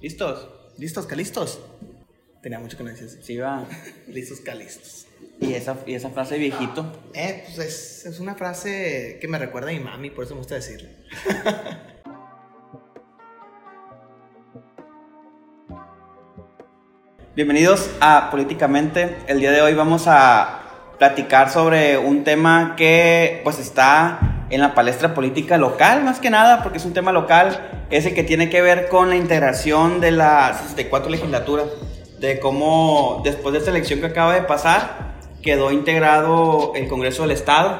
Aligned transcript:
¿Listos? 0.00 0.48
¿Listos, 0.78 1.06
calistos? 1.06 1.58
Tenía 2.40 2.60
mucho 2.60 2.76
que 2.76 2.84
no. 2.84 2.90
Sí, 2.94 3.36
va. 3.36 3.64
Listos, 4.06 4.38
calistos. 4.40 5.08
Y 5.40 5.54
esa, 5.54 5.76
y 5.86 5.94
esa 5.94 6.10
frase 6.10 6.38
viejito. 6.38 6.92
Eh, 7.14 7.42
pues 7.46 7.58
es, 7.58 8.06
es 8.06 8.20
una 8.20 8.36
frase 8.36 9.18
que 9.20 9.26
me 9.26 9.38
recuerda 9.38 9.70
a 9.70 9.72
mi 9.72 9.80
mami, 9.80 10.10
por 10.10 10.24
eso 10.24 10.34
me 10.34 10.38
gusta 10.38 10.54
decirla. 10.54 10.88
Bienvenidos 17.34 17.90
a 18.00 18.30
Políticamente. 18.30 19.16
El 19.26 19.40
día 19.40 19.50
de 19.50 19.62
hoy 19.62 19.74
vamos 19.74 20.04
a 20.06 20.94
platicar 20.98 21.50
sobre 21.50 21.98
un 21.98 22.22
tema 22.22 22.76
que 22.76 23.40
pues 23.42 23.58
está 23.58 24.27
en 24.50 24.60
la 24.60 24.74
palestra 24.74 25.14
política 25.14 25.58
local, 25.58 26.04
más 26.04 26.20
que 26.20 26.30
nada, 26.30 26.62
porque 26.62 26.78
es 26.78 26.84
un 26.84 26.94
tema 26.94 27.12
local, 27.12 27.86
ese 27.90 28.14
que 28.14 28.22
tiene 28.22 28.50
que 28.50 28.62
ver 28.62 28.88
con 28.88 29.10
la 29.10 29.16
integración 29.16 30.00
de 30.00 30.10
la 30.12 30.54
64 30.54 31.10
legislatura, 31.10 31.64
de 32.18 32.38
cómo 32.40 33.20
después 33.24 33.52
de 33.52 33.58
esta 33.58 33.70
elección 33.70 34.00
que 34.00 34.06
acaba 34.06 34.34
de 34.34 34.42
pasar, 34.42 35.16
quedó 35.42 35.70
integrado 35.70 36.72
el 36.74 36.88
Congreso 36.88 37.22
del 37.22 37.32
Estado. 37.32 37.78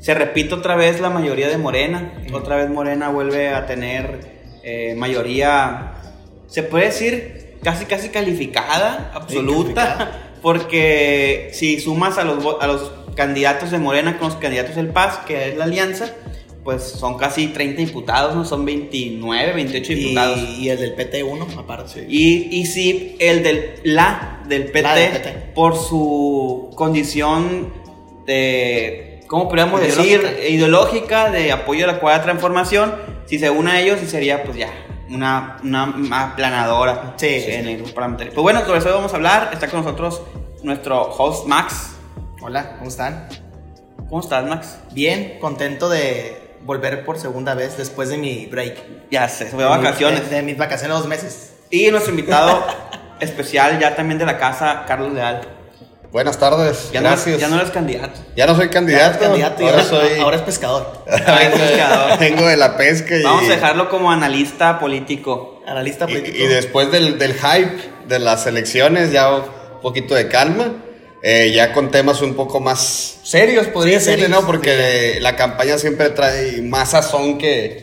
Se 0.00 0.14
repite 0.14 0.54
otra 0.54 0.76
vez 0.76 1.00
la 1.00 1.10
mayoría 1.10 1.48
de 1.48 1.58
Morena, 1.58 2.12
otra 2.32 2.56
vez 2.56 2.70
Morena 2.70 3.08
vuelve 3.08 3.50
a 3.50 3.66
tener 3.66 4.34
eh, 4.62 4.94
mayoría, 4.96 5.94
se 6.46 6.62
puede 6.62 6.86
decir, 6.86 7.58
casi 7.62 7.86
casi 7.86 8.10
calificada, 8.10 9.10
absoluta, 9.14 9.96
calificada. 9.96 10.20
porque 10.42 11.50
si 11.52 11.80
sumas 11.80 12.18
a 12.18 12.24
los, 12.24 12.44
a 12.60 12.66
los 12.66 12.92
candidatos 13.14 13.70
de 13.70 13.78
Morena 13.78 14.18
con 14.18 14.28
los 14.28 14.36
candidatos 14.36 14.76
del 14.76 14.88
Paz, 14.88 15.18
que 15.26 15.48
es 15.50 15.56
la 15.56 15.64
alianza, 15.64 16.12
pues 16.62 16.82
son 16.82 17.18
casi 17.18 17.48
30 17.48 17.76
diputados, 17.82 18.34
¿no? 18.34 18.44
Son 18.44 18.64
29, 18.64 19.52
28 19.52 19.92
diputados. 19.92 20.38
Y, 20.38 20.62
y 20.64 20.68
el 20.70 20.78
del 20.78 20.96
PT1, 20.96 21.58
aparte. 21.58 22.06
Y, 22.08 22.48
y 22.60 22.66
sí, 22.66 23.16
el 23.20 23.42
del 23.42 23.80
la 23.84 24.40
del 24.48 24.64
PT, 24.66 24.82
La 24.82 24.94
del 24.94 25.12
PT. 25.12 25.30
por 25.54 25.76
su 25.76 26.70
condición 26.74 27.72
de, 28.26 29.20
¿cómo 29.26 29.48
podríamos 29.48 29.80
decir? 29.80 30.20
Ideológica. 30.20 30.48
Ideológica, 30.48 31.30
de 31.30 31.52
apoyo 31.52 31.84
a 31.84 31.86
la 31.92 32.00
cuarta 32.00 32.24
transformación. 32.24 32.94
Si 33.26 33.38
se 33.38 33.50
une 33.50 33.70
a 33.70 33.80
ellos, 33.80 34.00
sí 34.00 34.06
sería 34.06 34.42
pues 34.44 34.56
ya 34.56 34.70
una, 35.10 35.58
una 35.62 36.22
aplanadora 36.32 37.14
Sí, 37.18 37.40
sí, 37.40 37.50
en 37.50 37.64
sí. 37.64 37.70
el 37.72 37.76
grupo 37.76 37.92
parlamentario. 37.94 38.32
Pues 38.32 38.42
bueno, 38.42 38.64
sobre 38.64 38.78
eso 38.78 38.90
vamos 38.94 39.12
a 39.12 39.16
hablar. 39.16 39.50
Está 39.52 39.68
con 39.68 39.80
nosotros 39.84 40.22
nuestro 40.62 41.02
host 41.02 41.46
Max. 41.46 41.90
Hola, 42.46 42.76
¿cómo 42.76 42.90
están? 42.90 43.26
¿Cómo 44.06 44.20
estás, 44.20 44.44
Max? 44.44 44.76
Bien, 44.92 45.38
contento 45.40 45.88
de 45.88 46.56
volver 46.62 47.02
por 47.06 47.18
segunda 47.18 47.54
vez 47.54 47.78
después 47.78 48.10
de 48.10 48.18
mi 48.18 48.44
break. 48.44 49.08
Ya 49.10 49.30
sé, 49.30 49.46
fue 49.46 49.62
de 49.62 49.70
vacaciones. 49.70 50.28
De, 50.28 50.36
de 50.36 50.42
mis 50.42 50.58
vacaciones 50.58 50.94
dos 50.98 51.06
meses. 51.06 51.54
Y 51.70 51.90
nuestro 51.90 52.10
invitado 52.10 52.62
especial 53.20 53.80
ya 53.80 53.96
también 53.96 54.18
de 54.18 54.26
la 54.26 54.36
casa, 54.36 54.84
Carlos 54.86 55.14
Leal. 55.14 55.40
Buenas 56.12 56.38
tardes, 56.38 56.90
Ya 56.92 57.00
no, 57.00 57.08
gracias. 57.08 57.40
ya 57.40 57.48
no 57.48 57.56
eres 57.56 57.70
candidato. 57.70 58.20
Ya 58.36 58.46
no 58.46 58.54
soy 58.54 58.68
candidato, 58.68 59.20
Candidato 59.20 59.62
y 59.62 59.66
ahora, 59.70 59.78
ahora, 59.78 59.88
soy... 59.88 60.18
ahora 60.20 60.36
es 60.36 60.42
pescador. 60.42 61.02
Ahora 61.08 61.42
es 61.44 61.58
pescador. 61.58 62.18
Vengo 62.18 62.46
de 62.46 62.58
la 62.58 62.76
pesca 62.76 63.16
y, 63.16 63.22
Vamos 63.22 63.44
a 63.44 63.52
dejarlo 63.52 63.88
como 63.88 64.12
analista 64.12 64.78
político. 64.78 65.62
Analista 65.66 66.04
y, 66.04 66.08
político. 66.08 66.44
y 66.44 66.46
después 66.48 66.92
del, 66.92 67.18
del 67.18 67.32
hype 67.32 67.90
de 68.06 68.18
las 68.18 68.46
elecciones, 68.46 69.12
ya 69.12 69.34
un 69.34 69.44
poquito 69.80 70.14
de 70.14 70.28
calma, 70.28 70.72
eh, 71.26 71.52
ya 71.54 71.72
con 71.72 71.90
temas 71.90 72.20
un 72.20 72.34
poco 72.34 72.60
más 72.60 73.16
serios, 73.22 73.66
podría 73.68 73.98
Sí, 73.98 74.06
decirle, 74.06 74.26
serios, 74.26 74.40
¿no? 74.42 74.46
Porque 74.46 75.16
la 75.22 75.36
campaña 75.36 75.78
siempre 75.78 76.10
trae 76.10 76.60
más 76.60 76.90
sazón 76.90 77.38
que, 77.38 77.82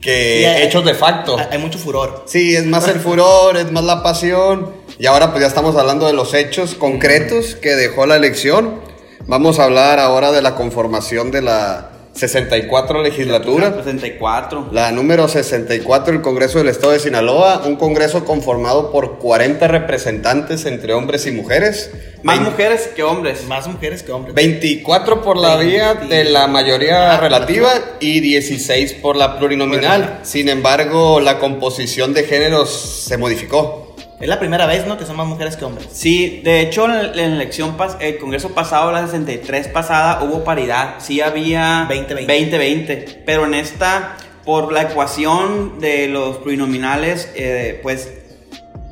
que 0.00 0.38
Sí, 0.40 0.44
hay- 0.44 0.62
hechos 0.64 0.84
de 0.84 0.94
facto. 0.94 1.38
Hay, 1.38 1.46
hay 1.52 1.58
mucho 1.58 1.78
furor. 1.78 2.24
Sí, 2.26 2.56
es 2.56 2.66
más 2.66 2.88
el 2.88 2.98
furor, 2.98 3.56
es 3.56 3.70
más 3.70 3.84
la 3.84 4.02
pasión. 4.02 4.72
Y 4.98 5.06
ahora 5.06 5.30
pues 5.30 5.42
ya 5.42 5.46
estamos 5.46 5.76
hablando 5.76 6.06
de 6.08 6.12
los 6.12 6.34
hechos 6.34 6.74
concretos 6.74 7.54
que 7.54 7.70
dejó 7.76 8.04
la 8.06 8.16
elección. 8.16 8.80
Vamos 9.26 9.60
a 9.60 9.64
hablar 9.64 10.00
ahora 10.00 10.32
de 10.32 10.42
la 10.42 10.56
conformación 10.56 11.30
de 11.30 11.42
la 11.42 11.91
64 12.14 13.02
legislatura. 13.02 13.72
64. 13.74 14.68
La 14.72 14.92
número 14.92 15.28
64 15.28 16.12
del 16.12 16.22
Congreso 16.22 16.58
del 16.58 16.68
Estado 16.68 16.92
de 16.92 17.00
Sinaloa, 17.00 17.62
un 17.66 17.76
congreso 17.76 18.24
conformado 18.24 18.92
por 18.92 19.18
40 19.18 19.66
representantes 19.68 20.66
entre 20.66 20.92
hombres 20.92 21.26
y 21.26 21.32
mujeres. 21.32 21.90
Más 22.22 22.40
mujeres 22.40 22.88
que 22.94 23.02
hombres. 23.02 23.46
Más 23.48 23.66
mujeres 23.66 24.02
que 24.02 24.12
hombres. 24.12 24.34
24 24.34 25.22
por 25.22 25.36
la 25.36 25.56
vía 25.56 25.94
de 25.94 26.24
la 26.24 26.46
mayoría 26.46 27.14
Ah, 27.14 27.20
relativa 27.20 27.70
y 27.98 28.20
16 28.20 28.92
por 28.94 29.16
la 29.16 29.38
plurinominal. 29.38 29.82
Plurinominal. 30.00 30.20
Sin 30.24 30.48
embargo, 30.48 31.20
la 31.20 31.38
composición 31.38 32.14
de 32.14 32.24
géneros 32.24 32.70
se 32.70 33.16
modificó. 33.16 33.81
Es 34.22 34.28
la 34.28 34.38
primera 34.38 34.66
vez, 34.66 34.86
¿no? 34.86 34.96
Que 34.96 35.04
son 35.04 35.16
más 35.16 35.26
mujeres 35.26 35.56
que 35.56 35.64
hombres. 35.64 35.88
Sí, 35.92 36.40
de 36.44 36.60
hecho 36.60 36.84
en 36.86 37.16
la 37.16 37.24
elección, 37.24 37.76
pas- 37.76 37.96
el 38.00 38.18
Congreso 38.18 38.50
pasado, 38.54 38.92
la 38.92 39.04
63 39.04 39.66
pasada, 39.68 40.22
hubo 40.22 40.44
paridad. 40.44 40.94
Sí 41.00 41.20
había 41.20 41.88
20-20. 41.90 42.26
20-20. 42.28 43.22
Pero 43.26 43.46
en 43.46 43.54
esta, 43.54 44.16
por 44.44 44.72
la 44.72 44.82
ecuación 44.82 45.80
de 45.80 46.06
los 46.06 46.36
plurinominales, 46.38 47.30
eh, 47.34 47.80
pues 47.82 48.12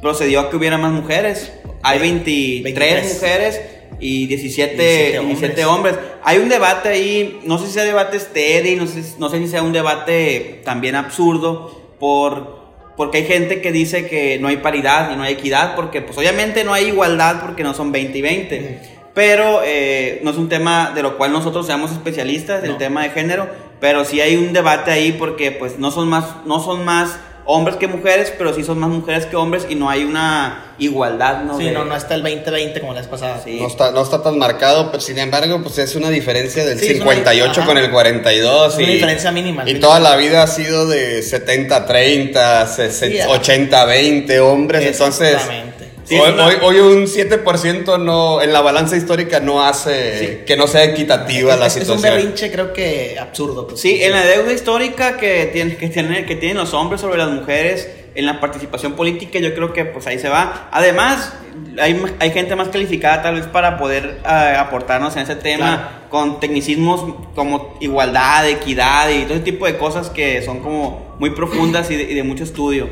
procedió 0.03 0.41
a 0.41 0.51
que 0.51 0.57
hubiera 0.57 0.79
más 0.79 0.91
mujeres. 0.93 1.53
Hay 1.83 2.01
23, 2.01 2.65
23. 2.65 3.15
mujeres 3.15 3.61
y 4.01 4.27
17, 4.27 4.75
17 4.77 5.21
17 5.27 5.65
hombres. 5.65 5.95
hombres. 5.95 6.11
Hay 6.25 6.39
un 6.39 6.49
debate 6.49 6.89
ahí, 6.89 7.41
no 7.45 7.59
sé 7.59 7.67
si 7.69 7.73
sea 7.75 7.85
debate 7.85 8.17
estéril, 8.17 8.79
no 8.81 8.87
sé, 8.89 9.03
no 9.19 9.29
sé 9.31 9.39
si 9.39 9.47
sea 9.47 9.63
un 9.63 9.73
debate 9.73 10.61
también 10.65 10.97
absurdo, 10.97 11.95
por, 12.01 12.60
porque 13.01 13.17
hay 13.17 13.25
gente 13.25 13.63
que 13.63 13.73
dice 13.73 14.07
que 14.07 14.39
no 14.39 14.49
hay 14.49 14.59
paridad 14.59 15.11
y 15.11 15.17
no 15.17 15.23
hay 15.23 15.33
equidad, 15.33 15.75
porque 15.75 16.03
pues 16.03 16.19
obviamente 16.19 16.65
no 16.65 16.75
hay 16.75 16.89
igualdad 16.89 17.41
porque 17.41 17.63
no 17.63 17.73
son 17.73 17.93
20 17.93 18.19
y 18.19 18.21
20. 18.21 18.81
Pero 19.15 19.63
eh, 19.65 20.21
no 20.23 20.31
es 20.33 20.37
un 20.37 20.51
tema 20.51 20.93
de 20.95 21.03
lo 21.03 21.17
cual 21.17 21.33
nosotros 21.33 21.65
seamos 21.65 21.93
especialistas, 21.93 22.63
el 22.63 22.73
No. 22.73 22.77
tema 22.77 23.03
de 23.05 23.09
género, 23.09 23.49
pero 23.81 24.05
sí 24.05 24.21
hay 24.21 24.37
un 24.37 24.53
debate 24.53 24.91
ahí 24.91 25.13
porque 25.13 25.51
pues 25.51 25.79
no 25.79 25.91
son 25.91 26.09
más, 26.09 26.27
no 26.45 26.61
son 26.63 26.85
más 26.85 27.19
hombres 27.53 27.77
que 27.77 27.87
mujeres, 27.89 28.33
pero 28.37 28.55
sí 28.55 28.65
son 28.65 28.79
más 28.79 28.91
mujeres 28.91 29.27
que 29.27 29.37
hombres 29.37 29.67
y 29.69 29.75
no 29.75 29.91
hay 29.91 30.05
una 30.05 30.73
igualdad, 30.79 31.43
¿no? 31.45 31.59
Sí, 31.59 31.65
De- 31.65 31.73
no, 31.73 31.85
no 31.85 31.95
está 31.97 32.15
el 32.15 32.23
20-20 32.23 32.81
como 32.81 32.95
la 32.95 33.01
vez 33.01 33.09
pasada. 33.09 33.41
Sí. 33.45 33.59
No 33.61 33.67
está, 33.67 33.91
no 33.91 34.03
está 34.03 34.23
tan 34.23 34.39
marcado, 34.39 34.91
pero 34.91 35.01
sin 35.01 35.19
embargo, 35.19 35.61
pues 35.63 35.79
es 35.79 35.95
una 35.97 36.09
diferencia 36.11 36.65
del 36.65 36.79
Sí, 36.79 36.87
es 36.87 37.01
una- 37.01 37.11
58 37.11 37.61
ajá. 37.61 37.67
con 37.67 37.79
el 37.79 37.91
42. 37.91 38.73
Es 38.75 38.79
una 38.79 38.89
diferencia 38.89 39.33
mínima, 39.33 39.63
Y 39.63 39.67
mínima. 39.67 39.87
toda 39.87 40.01
la 40.01 40.17
vida 40.17 40.43
ha 40.43 40.47
sido 40.47 40.87
de 40.87 41.23
70-30, 41.23 42.67
Sí, 42.67 43.19
80-20 43.29 44.39
hombres. 44.41 44.87
Entonces, 44.87 45.33
Exactamente. 45.35 45.80
Sí, 46.11 46.19
hoy, 46.19 46.29
es 46.29 46.35
una- 46.35 46.47
hoy- 46.47 46.57
hoy 46.63 46.81
un 46.81 47.07
7% 47.07 47.97
no, 47.99 48.43
en 48.43 48.53
la 48.53 48.61
balanza 48.61 48.97
histórica 48.97 49.39
no 49.41 49.65
hace 49.65 50.43
que 50.47 50.57
no 50.57 50.67
sea 50.67 50.83
equitativa 50.85 51.55
la 51.57 51.67
es, 51.69 51.77
es 51.77 51.89
un 51.89 51.97
situación. 51.99 52.15
berrinche, 52.17 52.51
creo 52.51 52.73
que 52.73 53.17
absurdo. 53.19 53.67
pues. 53.69 53.81
Sí, 53.81 54.03
en 54.03 54.11
la 54.13 54.25
deuda 54.27 54.53
histórica 54.53 55.17
que, 55.17 55.49
tiene, 55.53 55.77
que, 55.77 55.89
tiene, 55.89 56.27
que 56.27 56.35
tienen 56.37 56.57
los 56.59 56.75
hombres 56.75 57.01
sobre 57.01 57.17
las 57.19 57.31
mujeres 57.31 57.89
en 58.17 58.27
la 58.27 58.41
participación 58.41 58.95
política, 58.95 59.39
yo 59.39 59.55
creo 59.55 59.73
que 59.73 59.85
pues 59.85 60.07
ahí 60.09 60.19
se 60.19 60.29
va. 60.29 60.69
Además, 60.73 61.33
hay, 61.81 62.03
hay 62.19 62.31
gente 62.33 62.57
más 62.57 62.67
calificada 62.69 63.23
tal 63.23 63.37
vez 63.37 63.47
para 63.47 63.79
poder 63.79 64.19
eh, 64.29 64.57
aportarnos 64.59 65.15
en 65.15 65.23
ese 65.23 65.37
tema 65.37 66.03
con 66.11 66.41
tecnicismos 66.41 67.15
como 67.37 67.77
igualdad, 67.81 68.49
equidad 68.49 69.09
y 69.11 69.23
todo 69.23 69.35
ese 69.35 69.45
tipo 69.45 69.65
de 69.67 69.79
cosas 69.79 70.11
que 70.11 70.43
son 70.43 70.59
como 70.59 71.15
muy 71.21 71.31
profundas 71.31 71.89
y 71.93 71.95
de, 71.95 72.03
y 72.03 72.15
de 72.15 72.25
mucho 72.25 72.43
estudio. 72.43 72.89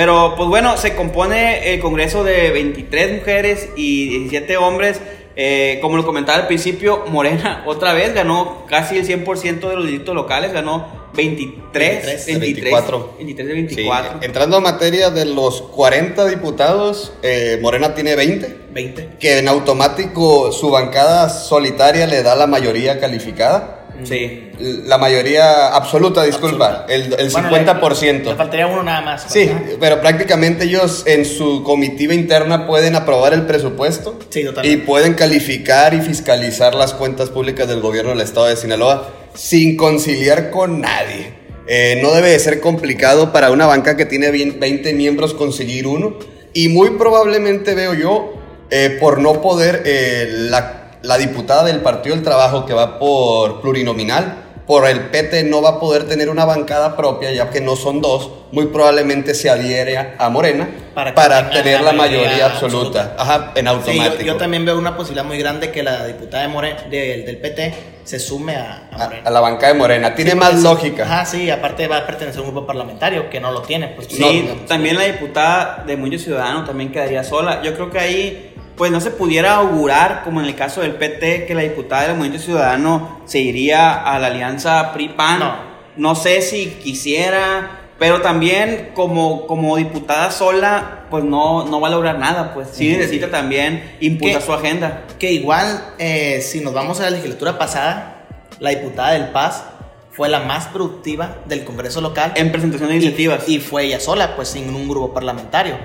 Pero 0.00 0.32
pues 0.34 0.48
bueno, 0.48 0.78
se 0.78 0.94
compone 0.96 1.74
el 1.74 1.80
Congreso 1.80 2.24
de 2.24 2.50
23 2.52 3.18
mujeres 3.18 3.68
y 3.76 4.08
17 4.08 4.56
hombres. 4.56 4.98
Eh, 5.36 5.78
como 5.82 5.98
lo 5.98 6.06
comentaba 6.06 6.38
al 6.38 6.46
principio, 6.46 7.04
Morena 7.08 7.64
otra 7.66 7.92
vez 7.92 8.14
ganó 8.14 8.64
casi 8.66 8.96
el 8.96 9.06
100% 9.06 9.60
de 9.60 9.76
los 9.76 9.84
distritos 9.84 10.14
locales, 10.14 10.54
ganó 10.54 11.10
23, 11.12 12.06
23 12.06 12.26
de 12.26 12.32
23, 12.38 12.64
24. 12.64 13.14
23 13.18 13.46
de 13.46 13.54
Sí, 13.54 13.74
24. 13.76 14.18
entrando 14.22 14.56
a 14.56 14.60
materia 14.60 15.10
de 15.10 15.26
los 15.26 15.60
40 15.60 16.26
diputados, 16.28 17.12
eh, 17.22 17.58
Morena 17.60 17.94
tiene 17.94 18.16
20. 18.16 18.56
20. 18.72 19.08
que 19.20 19.36
en 19.36 19.48
automático 19.48 20.50
su 20.50 20.70
bancada 20.70 21.28
solitaria 21.28 22.06
le 22.06 22.22
da 22.22 22.34
la 22.36 22.46
mayoría 22.46 22.98
calificada. 22.98 23.79
Sí. 24.04 24.50
La 24.86 24.96
mayoría 24.98 25.68
absoluta, 25.68 26.22
disculpa, 26.24 26.86
el, 26.88 27.14
el 27.18 27.30
Bueno, 27.30 27.50
50%. 27.50 28.00
Le, 28.02 28.24
le 28.24 28.34
faltaría 28.34 28.66
uno 28.66 28.82
nada 28.82 29.00
más. 29.02 29.26
sí, 29.28 29.50
pero 29.78 30.00
prácticamente 30.00 30.64
ellos 30.64 31.02
en 31.06 31.24
su 31.24 31.62
comitiva 31.62 32.14
interna 32.14 32.66
pueden 32.66 32.96
aprobar 32.96 33.34
el 33.34 33.42
presupuesto 33.46 34.18
Sí, 34.30 34.44
y 34.62 34.76
pueden 34.78 35.14
calificar 35.14 35.92
y 35.94 36.00
fiscalizar 36.00 36.74
las 36.74 36.94
cuentas 36.94 37.28
públicas 37.30 37.68
del 37.68 37.80
gobierno 37.80 38.10
del 38.10 38.20
estado 38.22 38.46
de 38.46 38.56
Sinaloa 38.56 39.08
sin 39.34 39.76
conciliar 39.76 40.50
con 40.50 40.80
nadie. 40.80 41.34
Eh, 41.66 42.00
no 42.02 42.10
debe 42.12 42.30
de 42.30 42.38
ser 42.38 42.60
complicado 42.60 43.32
para 43.32 43.50
una 43.50 43.66
banca 43.66 43.96
que 43.96 44.04
tiene 44.06 44.30
bien- 44.30 44.58
20 44.58 44.92
miembros 44.94 45.34
conseguir 45.34 45.86
uno. 45.86 46.16
Y 46.52 46.68
muy 46.68 46.90
probablemente 46.98 47.74
veo 47.76 47.94
yo, 47.94 48.34
eh, 48.70 48.96
por 49.00 49.20
no 49.20 49.40
poder, 49.40 49.82
eh, 49.86 50.26
la, 50.30 50.79
la 51.02 51.16
diputada 51.18 51.64
del 51.64 51.80
Partido 51.80 52.14
del 52.14 52.24
Trabajo 52.24 52.66
que 52.66 52.74
va 52.74 52.98
por 52.98 53.60
plurinominal, 53.60 54.36
por 54.66 54.86
el 54.86 55.00
PT 55.10 55.44
no 55.44 55.60
va 55.62 55.70
a 55.70 55.80
poder 55.80 56.04
tener 56.06 56.28
una 56.30 56.44
bancada 56.44 56.96
propia, 56.96 57.32
ya 57.32 57.50
que 57.50 57.60
no 57.60 57.74
son 57.74 58.00
dos, 58.00 58.30
muy 58.52 58.66
probablemente 58.66 59.34
se 59.34 59.50
adhiere 59.50 60.14
a 60.16 60.28
Morena 60.28 60.68
Para 60.94 61.12
para, 61.14 61.50
tener 61.50 61.80
la 61.80 61.92
mayoría, 61.92 62.26
mayoría 62.26 62.46
absoluta. 62.46 63.14
Ajá, 63.18 63.52
en 63.56 63.64
Sí, 63.64 63.68
automático. 63.68 64.16
yo, 64.20 64.26
yo 64.26 64.36
también 64.36 64.64
veo 64.64 64.78
una 64.78 64.96
posibilidad 64.96 65.24
muy 65.24 65.38
grande 65.38 65.72
que 65.72 65.82
la 65.82 66.06
diputada 66.06 66.44
de 66.44 66.48
More- 66.50 66.76
del- 66.88 67.24
del 67.26 67.38
PT 67.38 67.74
se 68.04 68.18
sume 68.20 68.56
a, 68.56 68.88
a 68.92 68.94
a, 68.94 68.98
Morena. 69.06 69.22
a 69.24 69.30
la 69.30 69.40
bancada 69.40 69.72
de 69.72 69.78
Morena. 69.78 70.14
Tiene 70.14 70.32
Sí, 70.32 70.36
más 70.36 70.52
sí. 70.54 70.62
lógica. 70.62 71.02
Ajá, 71.04 71.24
sí, 71.26 71.50
aparte 71.50 71.86
va 71.88 71.98
a 71.98 72.06
pertenecer 72.06 72.40
a 72.40 72.42
un 72.44 72.50
grupo 72.52 72.66
parlamentario 72.66 73.28
que 73.30 73.40
no 73.40 73.50
lo 73.52 73.62
tiene. 73.62 73.88
Pues, 73.88 74.06
Sí, 74.08 74.44
no, 74.48 74.54
no, 74.54 74.60
también 74.66 74.96
la 74.96 75.04
diputada 75.04 75.82
de 75.86 75.96
Movimiento 75.96 76.24
Ciudadano 76.26 76.64
también 76.64 76.90
quedaría 76.92 77.22
sola. 77.24 77.60
Yo 77.62 77.74
creo 77.74 77.90
que 77.90 77.98
ahí, 78.00 78.49
pues 78.80 78.90
no 78.90 79.02
se 79.02 79.10
pudiera 79.10 79.56
augurar, 79.56 80.22
como 80.24 80.40
en 80.40 80.46
el 80.46 80.54
caso 80.54 80.80
del 80.80 80.94
PT, 80.94 81.44
que 81.44 81.54
la 81.54 81.60
diputada 81.60 82.04
del 82.04 82.16
Movimiento 82.16 82.42
Ciudadano 82.42 83.20
se 83.26 83.38
iría 83.38 83.92
a 83.92 84.18
la 84.18 84.28
alianza 84.28 84.94
PRI-PAN. 84.94 85.38
No. 85.38 85.54
No 85.98 86.14
sé 86.14 86.40
si 86.40 86.68
quisiera, 86.82 87.90
pero 87.98 88.22
también 88.22 88.92
como, 88.94 89.46
como 89.46 89.76
diputada 89.76 90.30
sola, 90.30 91.04
pues 91.10 91.24
no, 91.24 91.66
no 91.66 91.78
va 91.78 91.88
a 91.88 91.90
lograr 91.90 92.18
nada. 92.18 92.54
Pues 92.54 92.68
sí 92.72 92.88
necesita 92.88 93.30
también 93.30 93.98
impulsar 94.00 94.40
su 94.40 94.54
agenda. 94.54 95.04
Que 95.18 95.30
igual, 95.30 95.84
eh, 95.98 96.40
si 96.40 96.62
nos 96.62 96.72
vamos 96.72 97.00
a 97.00 97.02
la 97.02 97.10
legislatura 97.10 97.58
pasada, 97.58 98.24
la 98.60 98.70
diputada 98.70 99.12
del 99.12 99.28
Paz 99.28 99.62
fue 100.10 100.30
la 100.30 100.40
más 100.40 100.68
productiva 100.68 101.36
del 101.44 101.64
Congreso 101.64 102.00
local. 102.00 102.32
En 102.34 102.50
presentación 102.50 102.88
de 102.88 102.96
iniciativas. 102.96 103.46
Y 103.46 103.58
fue 103.58 103.84
ella 103.84 104.00
sola, 104.00 104.36
pues 104.36 104.48
sin 104.48 104.74
un 104.74 104.88
grupo 104.88 105.12
parlamentario. 105.12 105.76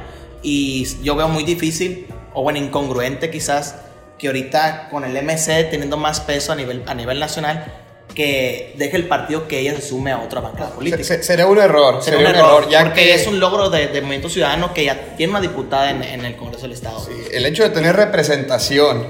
Y 0.42 0.88
yo 1.04 1.18
veo 1.18 1.28
muy 1.28 1.44
difícil, 1.44 2.08
o 2.36 2.44
bueno, 2.44 2.60
incongruente 2.60 3.30
quizás, 3.32 3.76
que 4.20 4.28
ahorita 4.28 4.90
con 4.92 5.04
el 5.04 5.16
MC 5.24 5.70
teniendo 5.70 5.98
más 5.98 6.20
peso 6.20 6.52
a 6.52 6.56
nivel, 6.56 6.84
a 6.88 6.94
nivel 6.94 7.20
nacional, 7.20 7.66
que 8.14 8.74
deje 8.78 8.96
el 8.96 9.08
partido 9.08 9.48
que 9.48 9.60
ella 9.60 9.76
se 9.76 9.82
sume 9.82 10.12
a 10.12 10.20
otra 10.20 10.40
bancada 10.40 10.70
política. 10.70 11.04
Se- 11.04 11.18
se- 11.18 11.24
sería 11.24 11.48
un 11.48 11.58
error. 11.58 12.02
Sería 12.02 12.20
sería 12.20 12.34
un 12.34 12.36
error, 12.46 12.70
ya 12.70 12.84
porque 12.86 13.02
que 13.04 13.14
es 13.14 13.28
un 13.28 13.40
logro 13.40 13.70
de, 13.70 13.88
de 13.88 14.00
Movimiento 14.02 14.30
Ciudadano 14.30 14.74
que 14.74 14.86
ya 14.86 15.16
tiene 15.18 15.32
una 15.32 15.42
diputada 15.42 15.90
en, 15.92 16.02
en 16.04 16.24
el 16.24 16.36
Congreso 16.38 16.64
del 16.64 16.72
Estado. 16.74 17.06
el 17.34 17.46
hecho 17.46 17.64
de 17.64 17.70
tener 17.72 17.96
representación, 17.96 19.08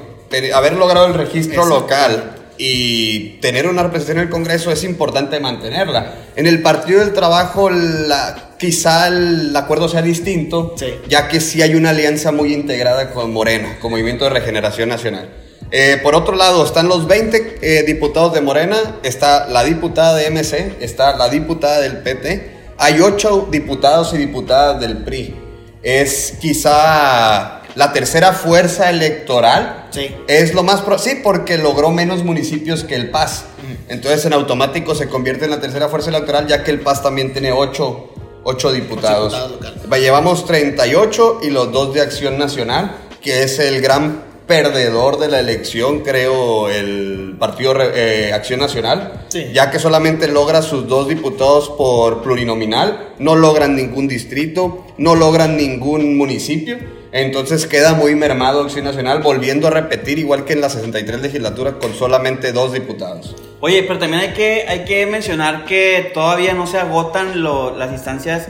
haber 0.54 0.74
logrado 0.74 1.06
el 1.08 1.14
registro 1.14 1.64
Exacto. 1.64 1.80
local 1.82 2.32
y 2.58 3.38
tener 3.42 3.68
una 3.68 3.84
representación 3.84 4.18
en 4.20 4.24
el 4.24 4.30
Congreso 4.30 4.72
es 4.72 4.84
importante 4.84 5.40
mantenerla. 5.40 6.14
En 6.36 6.48
el 6.48 6.62
Partido 6.64 7.00
del 7.02 7.14
Trabajo 7.14 7.70
la, 7.70 8.45
quizá 8.58 9.08
el 9.08 9.56
acuerdo 9.56 9.88
sea 9.90 10.02
distinto, 10.02 10.76
Sí. 10.78 10.88
ya 11.10 11.28
que 11.28 11.40
sí 11.42 11.62
hay 11.62 11.76
una 11.76 11.90
alianza 11.92 12.32
muy 12.32 12.54
integrada 12.54 13.12
con 13.12 13.32
Morena, 13.34 13.78
con 13.80 13.92
Movimiento 13.92 14.24
de 14.26 14.32
Regeneración 14.32 14.90
Nacional. 14.90 15.30
Eh, 15.72 16.00
por 16.04 16.16
otro 16.16 16.36
lado, 16.36 16.64
están 16.64 16.88
los 16.88 17.08
20 17.08 17.58
eh, 17.62 17.84
diputados 17.84 18.34
de 18.34 18.42
Morena, 18.42 18.78
está 19.04 19.48
la 19.48 19.64
diputada 19.64 20.16
de 20.16 20.28
MC, 20.30 20.76
está 20.80 21.16
la 21.18 21.28
diputada 21.30 21.82
del 21.82 21.98
PT, 21.98 22.52
hay 22.78 23.00
8 23.02 23.48
diputados 23.52 24.14
y 24.14 24.18
diputadas 24.18 24.80
del 24.80 24.98
PRI. 24.98 25.36
Es 25.82 26.34
quizá 26.40 27.62
la 27.76 27.92
tercera 27.94 28.34
fuerza 28.34 28.90
electoral. 28.90 29.88
Sí. 29.92 30.16
Es 30.28 30.54
lo 30.54 30.64
más... 30.64 30.82
pro- 30.82 30.98
sí, 30.98 31.20
porque 31.24 31.58
logró 31.58 31.92
menos 31.92 32.24
municipios 32.24 32.84
que 32.84 32.96
el 32.96 33.10
PAS. 33.10 33.46
Entonces 33.90 34.26
en 34.26 34.34
automático 34.34 34.96
se 34.96 35.08
convierte 35.10 35.46
en 35.46 35.52
la 35.52 35.60
tercera 35.60 35.90
fuerza 35.90 36.10
electoral, 36.10 36.48
ya 36.48 36.64
que 36.64 36.72
el 36.72 36.80
PAS 36.80 37.04
también 37.04 37.34
tiene 37.34 37.52
8, 37.52 38.14
diputados. 38.54 38.74
diputados 39.34 39.52
locales. 39.52 39.80
Va, 39.92 39.98
Llevamos 39.98 40.46
38 40.46 41.40
y 41.44 41.50
los 41.50 41.72
dos 41.72 41.94
de 41.94 42.02
Acción 42.02 42.38
Nacional, 42.38 42.96
que 43.22 43.44
es 43.44 43.60
el 43.60 43.82
gran 43.82 44.24
perdedor 44.48 45.18
de 45.18 45.28
la 45.28 45.40
elección, 45.40 46.02
creo, 46.02 46.70
el 46.70 47.36
Partido 47.40 47.74
eh, 47.82 48.32
Acción 48.32 48.60
Nacional, 48.60 49.26
Sí. 49.30 49.48
ya 49.54 49.72
que 49.72 49.80
solamente 49.80 50.28
logra 50.28 50.62
sus 50.62 50.88
dos 50.88 51.08
diputados 51.08 51.70
por 51.70 52.22
plurinominal, 52.22 53.14
no 53.18 53.36
logran 53.36 53.76
ningún 53.76 54.08
distrito, 54.08 54.86
no 55.00 55.16
logran 55.16 55.58
ningún 55.58 56.16
municipio, 56.16 56.78
entonces 57.12 57.66
queda 57.66 57.94
muy 57.96 58.14
mermado 58.14 58.62
Acción 58.62 58.86
Nacional, 58.86 59.24
volviendo 59.24 59.68
a 59.68 59.72
repetir 59.72 60.20
igual 60.20 60.46
que 60.46 60.54
en 60.54 60.62
la 60.62 60.70
63 60.70 61.22
legislatura 61.22 61.80
con 61.80 61.96
solamente 61.96 62.52
dos 62.52 62.72
diputados. 62.72 63.36
Oye, 63.66 63.82
pero 63.82 63.98
también 63.98 64.22
hay 64.22 64.34
que, 64.34 64.66
hay 64.68 64.86
que 64.86 65.08
mencionar 65.08 65.66
que 65.66 66.12
todavía 66.14 66.54
no 66.54 66.68
se 66.68 66.78
agotan 66.78 67.42
lo- 67.42 67.76
las 67.76 67.92
instancias, 67.92 68.48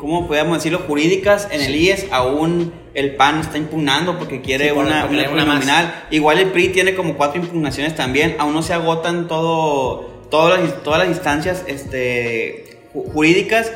¿cómo 0.00 0.26
podríamos 0.28 0.58
decirlo? 0.58 0.82
Jurídicas 0.86 1.48
en 1.50 1.60
el 1.60 1.74
IES. 1.74 2.06
Aún 2.12 2.72
el 2.94 3.16
PAN 3.16 3.40
está 3.40 3.58
impugnando 3.58 4.16
porque 4.16 4.40
quiere 4.40 4.66
Sí, 4.66 4.70
una, 4.70 5.06
una, 5.06 5.08
una 5.08 5.24
plurinominal. 5.30 6.04
Igual 6.12 6.38
el 6.38 6.50
PRI 6.52 6.68
tiene 6.68 6.94
como 6.94 7.16
cuatro 7.16 7.40
impugnaciones 7.42 7.96
también. 7.96 8.36
Aún 8.38 8.54
no 8.54 8.62
se 8.62 8.72
agotan 8.72 9.26
todo, 9.26 10.02
todas, 10.30 10.60
las, 10.62 10.82
todas 10.84 11.00
las 11.00 11.08
instancias 11.08 11.64
este, 11.66 12.78
ju- 12.94 13.12
jurídicas. 13.12 13.72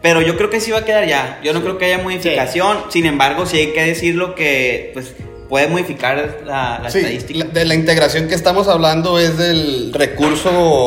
Pero 0.00 0.20
yo 0.20 0.36
creo 0.36 0.48
que 0.48 0.60
sí 0.60 0.70
va 0.70 0.78
a 0.78 0.84
quedar 0.84 1.08
ya. 1.08 1.40
Yo 1.42 1.52
no 1.52 1.60
creo 1.60 1.78
que 1.78 1.86
haya 1.86 1.98
modificación. 1.98 2.78
Sin 2.90 3.04
embargo, 3.06 3.46
sí 3.46 3.56
hay 3.56 3.66
que 3.72 3.82
decirlo 3.84 4.36
que 4.36 4.90
pues, 4.94 5.14
puede 5.52 5.68
modificar 5.68 6.38
la, 6.46 6.80
la 6.82 6.90
Sí, 6.90 7.00
estadística. 7.00 7.44
de 7.44 7.64
la 7.66 7.74
integración 7.74 8.26
que 8.26 8.34
estamos 8.34 8.68
hablando 8.68 9.18
es 9.18 9.36
del 9.36 9.92
recurso 9.92 10.86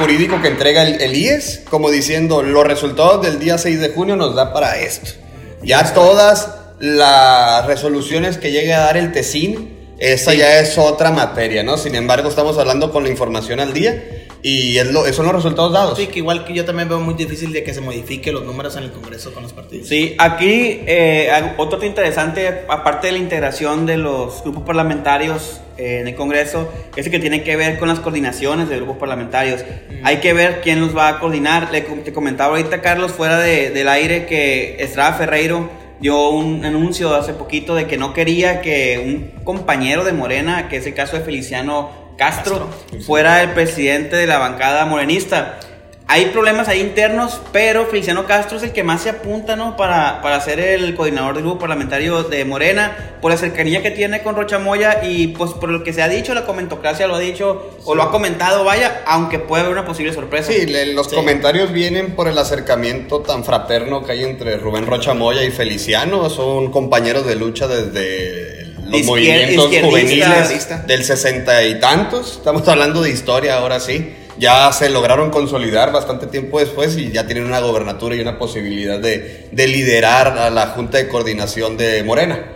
jurídico 0.00 0.42
que 0.42 0.48
entrega 0.48 0.82
el, 0.82 1.00
el 1.00 1.14
IES, 1.16 1.62
como 1.70 1.92
diciendo, 1.92 2.42
los 2.42 2.66
resultados 2.66 3.22
del 3.24 3.38
día 3.38 3.56
6 3.56 3.78
de 3.78 3.90
junio 3.90 4.16
nos 4.16 4.34
da 4.34 4.52
para 4.52 4.76
esto. 4.80 5.12
Ya 5.62 5.94
todas 5.94 6.48
las 6.80 7.64
resoluciones 7.66 8.36
que 8.36 8.50
llegue 8.50 8.74
a 8.74 8.80
dar 8.80 8.96
el 8.96 9.12
TESIN, 9.12 9.78
esa 10.00 10.34
ya 10.34 10.58
es 10.58 10.76
otra 10.76 11.12
materia, 11.12 11.62
¿no? 11.62 11.78
Sin 11.78 11.94
embargo, 11.94 12.28
estamos 12.30 12.58
hablando 12.58 12.90
con 12.90 13.04
la 13.04 13.10
información 13.10 13.60
al 13.60 13.72
día 13.72 14.02
y 14.42 14.78
es 14.78 14.90
lo, 14.92 15.04
esos 15.04 15.16
son 15.16 15.26
los 15.26 15.34
resultados 15.34 15.72
dados. 15.72 15.98
Sí, 15.98 16.06
que 16.06 16.18
igual 16.20 16.44
que 16.44 16.54
yo 16.54 16.64
también 16.64 16.88
veo 16.88 17.00
muy 17.00 17.14
difícil 17.14 17.52
de 17.52 17.62
que 17.62 17.74
se 17.74 17.80
modifique 17.80 18.32
los 18.32 18.44
números 18.44 18.76
en 18.76 18.84
el 18.84 18.90
Congreso 18.90 19.32
con 19.34 19.42
los 19.42 19.52
partidos. 19.52 19.88
Sí, 19.88 20.14
aquí 20.18 20.80
eh, 20.86 21.30
otro 21.58 21.84
interesante, 21.84 22.64
aparte 22.68 23.08
de 23.08 23.12
la 23.14 23.18
integración 23.18 23.86
de 23.86 23.96
los 23.98 24.42
grupos 24.42 24.64
parlamentarios 24.64 25.60
eh, 25.76 25.98
en 26.00 26.08
el 26.08 26.14
Congreso, 26.14 26.70
es 26.96 27.06
el 27.06 27.12
que 27.12 27.18
tiene 27.18 27.42
que 27.42 27.56
ver 27.56 27.78
con 27.78 27.88
las 27.88 28.00
coordinaciones 28.00 28.68
de 28.68 28.76
grupos 28.76 28.96
parlamentarios. 28.96 29.62
Hay 30.04 30.18
que 30.18 30.32
ver 30.32 30.60
quién 30.62 30.80
los 30.80 30.96
va 30.96 31.08
a 31.08 31.20
coordinar. 31.20 31.70
Le, 31.70 31.82
te 31.82 32.12
comentaba 32.12 32.56
ahorita, 32.56 32.80
Carlos, 32.80 33.12
fuera 33.12 33.38
de- 33.38 33.70
del 33.70 33.88
aire, 33.88 34.26
que 34.26 34.76
Estrada 34.82 35.12
Ferreiro 35.14 35.68
dio 36.00 36.30
un 36.30 36.64
anuncio 36.64 37.14
hace 37.14 37.34
poquito 37.34 37.74
de 37.74 37.86
que 37.86 37.98
no 37.98 38.14
quería 38.14 38.62
que 38.62 39.02
un 39.04 39.44
compañero 39.44 40.02
de 40.02 40.14
Morena, 40.14 40.68
que 40.70 40.78
es 40.78 40.86
el 40.86 40.94
caso 40.94 41.18
de 41.18 41.22
Feliciano 41.22 41.90
Castro, 42.24 42.68
fuera 43.06 43.42
el 43.42 43.52
presidente 43.52 44.14
de 44.16 44.26
la 44.26 44.36
bancada 44.38 44.84
morenista. 44.84 45.58
Hay 46.06 46.26
problemas 46.26 46.66
ahí 46.68 46.80
internos, 46.80 47.40
pero 47.52 47.86
Feliciano 47.86 48.26
Castro 48.26 48.58
es 48.58 48.64
el 48.64 48.72
que 48.72 48.82
más 48.82 49.00
se 49.00 49.08
apunta, 49.10 49.54
¿no? 49.56 49.76
Para, 49.76 50.20
para 50.22 50.40
ser 50.40 50.58
el 50.60 50.94
coordinador 50.96 51.34
del 51.34 51.44
grupo 51.44 51.60
parlamentario 51.60 52.24
de 52.24 52.44
Morena, 52.44 53.14
por 53.22 53.30
la 53.30 53.36
cercanía 53.38 53.80
que 53.80 53.92
tiene 53.92 54.20
con 54.22 54.34
Rocha 54.34 54.58
Moya 54.58 55.02
y 55.04 55.28
pues 55.28 55.52
por 55.52 55.70
lo 55.70 55.82
que 55.84 55.92
se 55.92 56.02
ha 56.02 56.08
dicho, 56.08 56.34
la 56.34 56.44
comentocracia 56.46 57.06
lo 57.06 57.14
ha 57.14 57.20
dicho 57.20 57.78
o 57.84 57.94
lo 57.94 58.02
ha 58.02 58.10
comentado, 58.10 58.64
vaya, 58.64 59.02
aunque 59.06 59.38
puede 59.38 59.62
haber 59.62 59.72
una 59.72 59.86
posible 59.86 60.12
sorpresa. 60.12 60.52
Sí, 60.52 60.66
le- 60.66 60.92
los 60.94 61.08
Sí. 61.08 61.14
comentarios 61.14 61.72
vienen 61.72 62.16
por 62.16 62.26
el 62.28 62.36
acercamiento 62.36 63.20
tan 63.20 63.44
fraterno 63.44 64.04
que 64.04 64.12
hay 64.12 64.24
entre 64.24 64.56
Rubén 64.58 64.86
Rocha 64.86 65.14
Moya 65.14 65.44
y 65.44 65.52
Feliciano. 65.52 66.28
Son 66.28 66.72
compañeros 66.72 67.24
de 67.24 67.36
lucha 67.36 67.68
desde 67.68 68.59
los 68.90 69.02
movimientos 69.04 69.70
juveniles 69.82 70.68
del 70.86 71.04
sesenta 71.04 71.64
y 71.64 71.80
tantos. 71.80 72.36
Estamos 72.38 72.66
hablando 72.68 73.02
de 73.02 73.10
historia 73.10 73.56
ahora 73.56 73.80
sí. 73.80 74.14
Ya 74.38 74.72
se 74.72 74.88
lograron 74.88 75.30
consolidar 75.30 75.92
bastante 75.92 76.26
tiempo 76.26 76.60
después 76.60 76.96
y 76.96 77.10
ya 77.10 77.26
tienen 77.26 77.44
una 77.44 77.60
gobernatura 77.60 78.14
y 78.14 78.20
una 78.20 78.38
posibilidad 78.38 78.98
de, 78.98 79.48
de 79.52 79.66
liderar 79.68 80.38
a 80.38 80.48
la 80.48 80.68
Junta 80.68 80.96
de 80.98 81.08
Coordinación 81.08 81.76
de 81.76 82.02
Morena. 82.04 82.46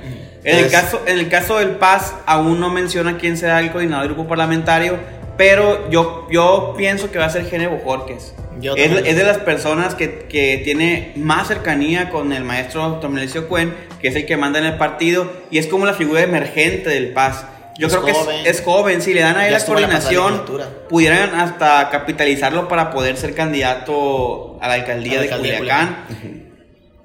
En 0.45 0.59
el, 0.59 0.65
Entonces, 0.65 0.73
caso, 0.73 1.03
en 1.07 1.19
el 1.19 1.29
caso 1.29 1.59
del 1.59 1.71
PAS, 1.77 2.15
aún 2.27 2.61
no 2.61 2.71
menciona 2.71 3.19
quién 3.19 3.37
será 3.37 3.61
el 3.61 3.71
coordinador 3.71 4.07
del 4.07 4.15
grupo 4.15 4.29
parlamentario, 4.29 4.99
pero 5.37 5.91
yo, 5.91 6.27
yo 6.31 6.75
pienso 6.77 7.11
que 7.11 7.19
va 7.19 7.27
a 7.27 7.31
ser 7.31 7.47
Gene 7.47 7.67
Bojorques. 7.67 8.35
Yo 8.61 8.77
Es, 8.77 8.91
es 9.05 9.17
de 9.17 9.25
las 9.25 9.39
personas 9.39 9.95
que, 9.97 10.27
que 10.29 10.59
tiene 10.65 11.13
más 11.17 11.49
cercanía 11.49 12.11
con 12.11 12.33
el 12.33 12.45
maestro 12.45 12.95
Tomilesio 13.01 13.49
Cuen, 13.49 13.75
que 14.01 14.09
es 14.09 14.17
el 14.17 14.27
que 14.27 14.37
manda 14.37 14.59
en 14.61 14.67
el 14.67 14.77
partido, 14.77 15.31
y 15.51 15.59
es 15.59 15.67
como 15.67 15.87
la 15.87 15.95
figura 15.95 16.23
emergente 16.23 16.89
del 16.91 17.13
PAS. 17.13 17.47
Yo 17.77 17.89
Es 17.89 17.93
creo 17.95 18.05
que 18.05 18.13
joven. 18.13 18.37
es, 18.45 18.61
es 18.61 18.65
joven, 18.65 19.03
si 19.03 19.13
le 19.13 19.23
dan 19.23 19.37
a 19.37 19.47
él 19.49 19.53
la 19.53 19.59
la 19.59 19.65
coordinación, 19.67 20.25
legislatura. 20.35 20.69
pudieran 20.89 21.35
hasta 21.35 21.91
capitalizarlo 21.91 22.69
para 22.69 22.93
poder 22.93 23.17
ser 23.17 23.35
candidato 23.35 24.57
a 24.61 24.69
la 24.69 24.75
alcaldía, 24.75 25.15
A 25.15 25.17
la 25.17 25.21
de 25.23 25.29
alcaldía 25.29 25.53
de 25.53 25.59
Culiacán. 25.59 25.97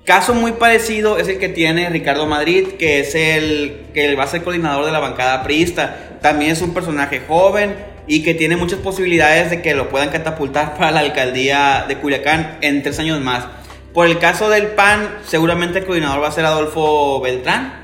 Caso 0.05 0.33
muy 0.35 0.53
parecido 0.53 1.17
es 1.17 1.27
el 1.27 1.39
que 1.39 1.49
tiene 1.49 1.89
Ricardo 1.89 2.25
Madrid, 2.27 2.67
que 2.79 2.99
es 2.99 3.13
el 3.15 3.87
que 3.93 4.15
va 4.15 4.23
a 4.23 4.27
ser 4.27 4.43
coordinador 4.43 4.85
de 4.85 4.91
la 4.91 4.99
bancada 4.99 5.43
priista. 5.43 6.17
También 6.21 6.51
es 6.51 6.61
un 6.61 6.73
personaje 6.73 7.21
joven 7.27 7.75
y 8.09 8.23
que 8.23 8.33
tiene 8.33 8.57
muchas 8.57 8.79
posibilidades 8.79 9.51
de 9.51 9.61
que 9.61 9.75
lo 9.75 9.87
puedan 9.87 10.09
catapultar 10.09 10.73
para 10.77 10.91
la 10.91 10.99
alcaldía 10.99 11.85
de 11.87 11.97
Culiacán 11.97 12.57
en 12.59 12.83
tres 12.83 12.99
años 12.99 13.21
más. 13.21 13.45
Por 13.93 14.07
el 14.07 14.19
caso 14.19 14.49
del 14.49 14.67
PAN, 14.67 15.19
seguramente 15.25 15.79
el 15.79 15.85
coordinador 15.85 16.21
va 16.21 16.27
a 16.27 16.31
ser 16.31 16.45
Adolfo 16.45 17.21
Beltrán. 17.21 17.81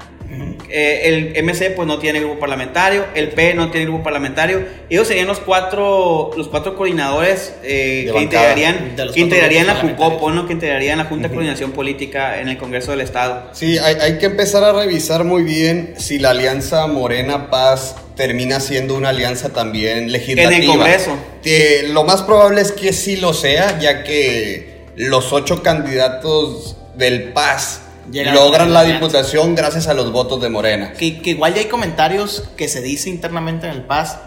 Eh, 0.70 1.34
el 1.36 1.44
MC 1.44 1.76
pues 1.76 1.88
no 1.88 2.00
tiene 2.00 2.20
grupo 2.20 2.40
parlamentario, 2.40 3.06
el 3.14 3.30
P 3.30 3.54
no 3.54 3.70
tiene 3.70 3.86
grupo 3.86 4.04
parlamentario. 4.04 4.66
Ellos 4.90 5.08
serían 5.08 5.28
los 5.28 5.40
cuatro, 5.40 6.32
los 6.36 6.48
cuatro 6.48 6.76
coordinadores 6.76 7.54
eh, 7.64 8.10
que 8.12 8.22
integrarían, 8.22 8.96
que 9.14 9.20
integrarían 9.20 9.68
la 9.68 9.76
JUCOPO, 9.76 10.32
¿no? 10.32 10.48
que 10.48 10.54
integrarían 10.54 10.98
la 10.98 11.06
Junta 11.06 11.28
de 11.28 11.34
Coordinación 11.34 11.72
Política 11.72 12.40
en 12.40 12.50
el 12.50 12.58
Congreso 12.58 12.92
del 12.92 13.02
Estado. 13.02 13.50
Sí, 13.54 13.78
hay, 13.78 13.96
hay 14.02 14.18
que 14.18 14.26
empezar 14.26 14.64
a 14.64 14.74
revisar 14.74 15.24
muy 15.24 15.44
bien 15.44 15.94
si 15.98 16.20
la 16.20 16.32
alianza 16.32 16.88
Morena 16.88 17.50
Paz 17.50 17.96
termina 18.16 18.60
siendo 18.60 18.96
una 18.96 19.10
alianza 19.10 19.50
también 19.50 20.12
legislativa. 20.12 20.56
En 20.56 20.62
el 20.64 20.68
Congreso. 20.68 21.18
Eh, 21.44 21.86
lo 21.90 22.04
más 22.04 22.24
probable 22.24 22.62
es 22.62 22.72
que 22.72 22.94
sí 22.94 23.18
lo 23.18 23.34
sea, 23.34 23.80
ya 23.80 24.04
que 24.04 24.86
los 24.96 25.32
ocho 25.34 25.62
candidatos 25.62 26.78
del 26.96 27.34
PAS 27.34 27.82
Llegaron 28.12 28.44
logran 28.44 28.74
la 28.74 28.84
diputación 28.84 29.56
gracias 29.56 29.88
a 29.88 29.94
los 29.94 30.12
votos 30.12 30.42
de 30.42 30.50
Morena. 30.50 30.94
Que, 30.94 31.22
que 31.22 31.32
igual 31.32 31.54
ya 31.54 31.62
hay 31.62 31.68
comentarios 31.68 32.44
que 32.58 32.68
se 32.68 32.82
dice 32.82 33.10
internamente 33.10 33.68
en 33.68 33.74
el 33.74 33.82
PAS 33.84 34.18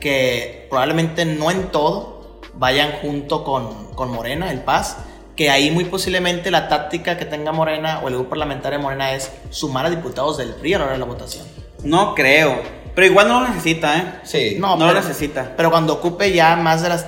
que 0.00 0.66
probablemente 0.70 1.24
no 1.24 1.50
en 1.50 1.68
todo 1.68 2.40
vayan 2.54 2.92
junto 3.02 3.44
con, 3.44 3.92
con 3.94 4.10
Morena, 4.10 4.50
el 4.50 4.60
PAS, 4.60 4.96
que 5.36 5.50
ahí 5.50 5.70
muy 5.70 5.84
posiblemente 5.84 6.50
la 6.50 6.68
táctica 6.68 7.16
que 7.18 7.24
tenga 7.24 7.52
Morena 7.52 8.00
o 8.02 8.08
el 8.08 8.14
grupo 8.14 8.30
parlamentario 8.30 8.78
de 8.78 8.82
Morena 8.82 9.12
es 9.12 9.30
sumar 9.50 9.86
a 9.86 9.90
diputados 9.90 10.38
del 10.38 10.50
PRI 10.54 10.74
a 10.74 10.78
la 10.78 10.84
hora 10.84 10.92
de 10.94 10.98
la 10.98 11.04
votación. 11.04 11.44
No 11.82 12.14
creo, 12.14 12.60
pero 12.94 13.06
igual 13.06 13.28
no 13.28 13.40
lo 13.42 13.48
necesita, 13.48 13.98
¿eh? 13.98 14.12
Sí. 14.24 14.56
No, 14.58 14.76
No 14.76 14.86
pero, 14.86 14.92
lo 14.94 15.00
necesita. 15.00 15.52
Pero 15.56 15.70
cuando 15.70 15.94
ocupe 15.94 16.32
ya 16.32 16.56
más 16.56 16.82
de 16.82 16.88
las 16.88 17.06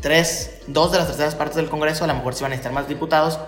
tres, 0.00 0.60
dos 0.66 0.92
de 0.92 0.98
las 0.98 1.06
terceras 1.08 1.34
partes 1.34 1.56
del 1.56 1.68
Congreso, 1.70 2.04
a 2.04 2.06
lo 2.06 2.14
mejor 2.14 2.34
se 2.34 2.42
van 2.42 2.52
a 2.52 2.56
necesitar 2.56 2.72
más 2.72 2.88
diputados. 2.88 3.38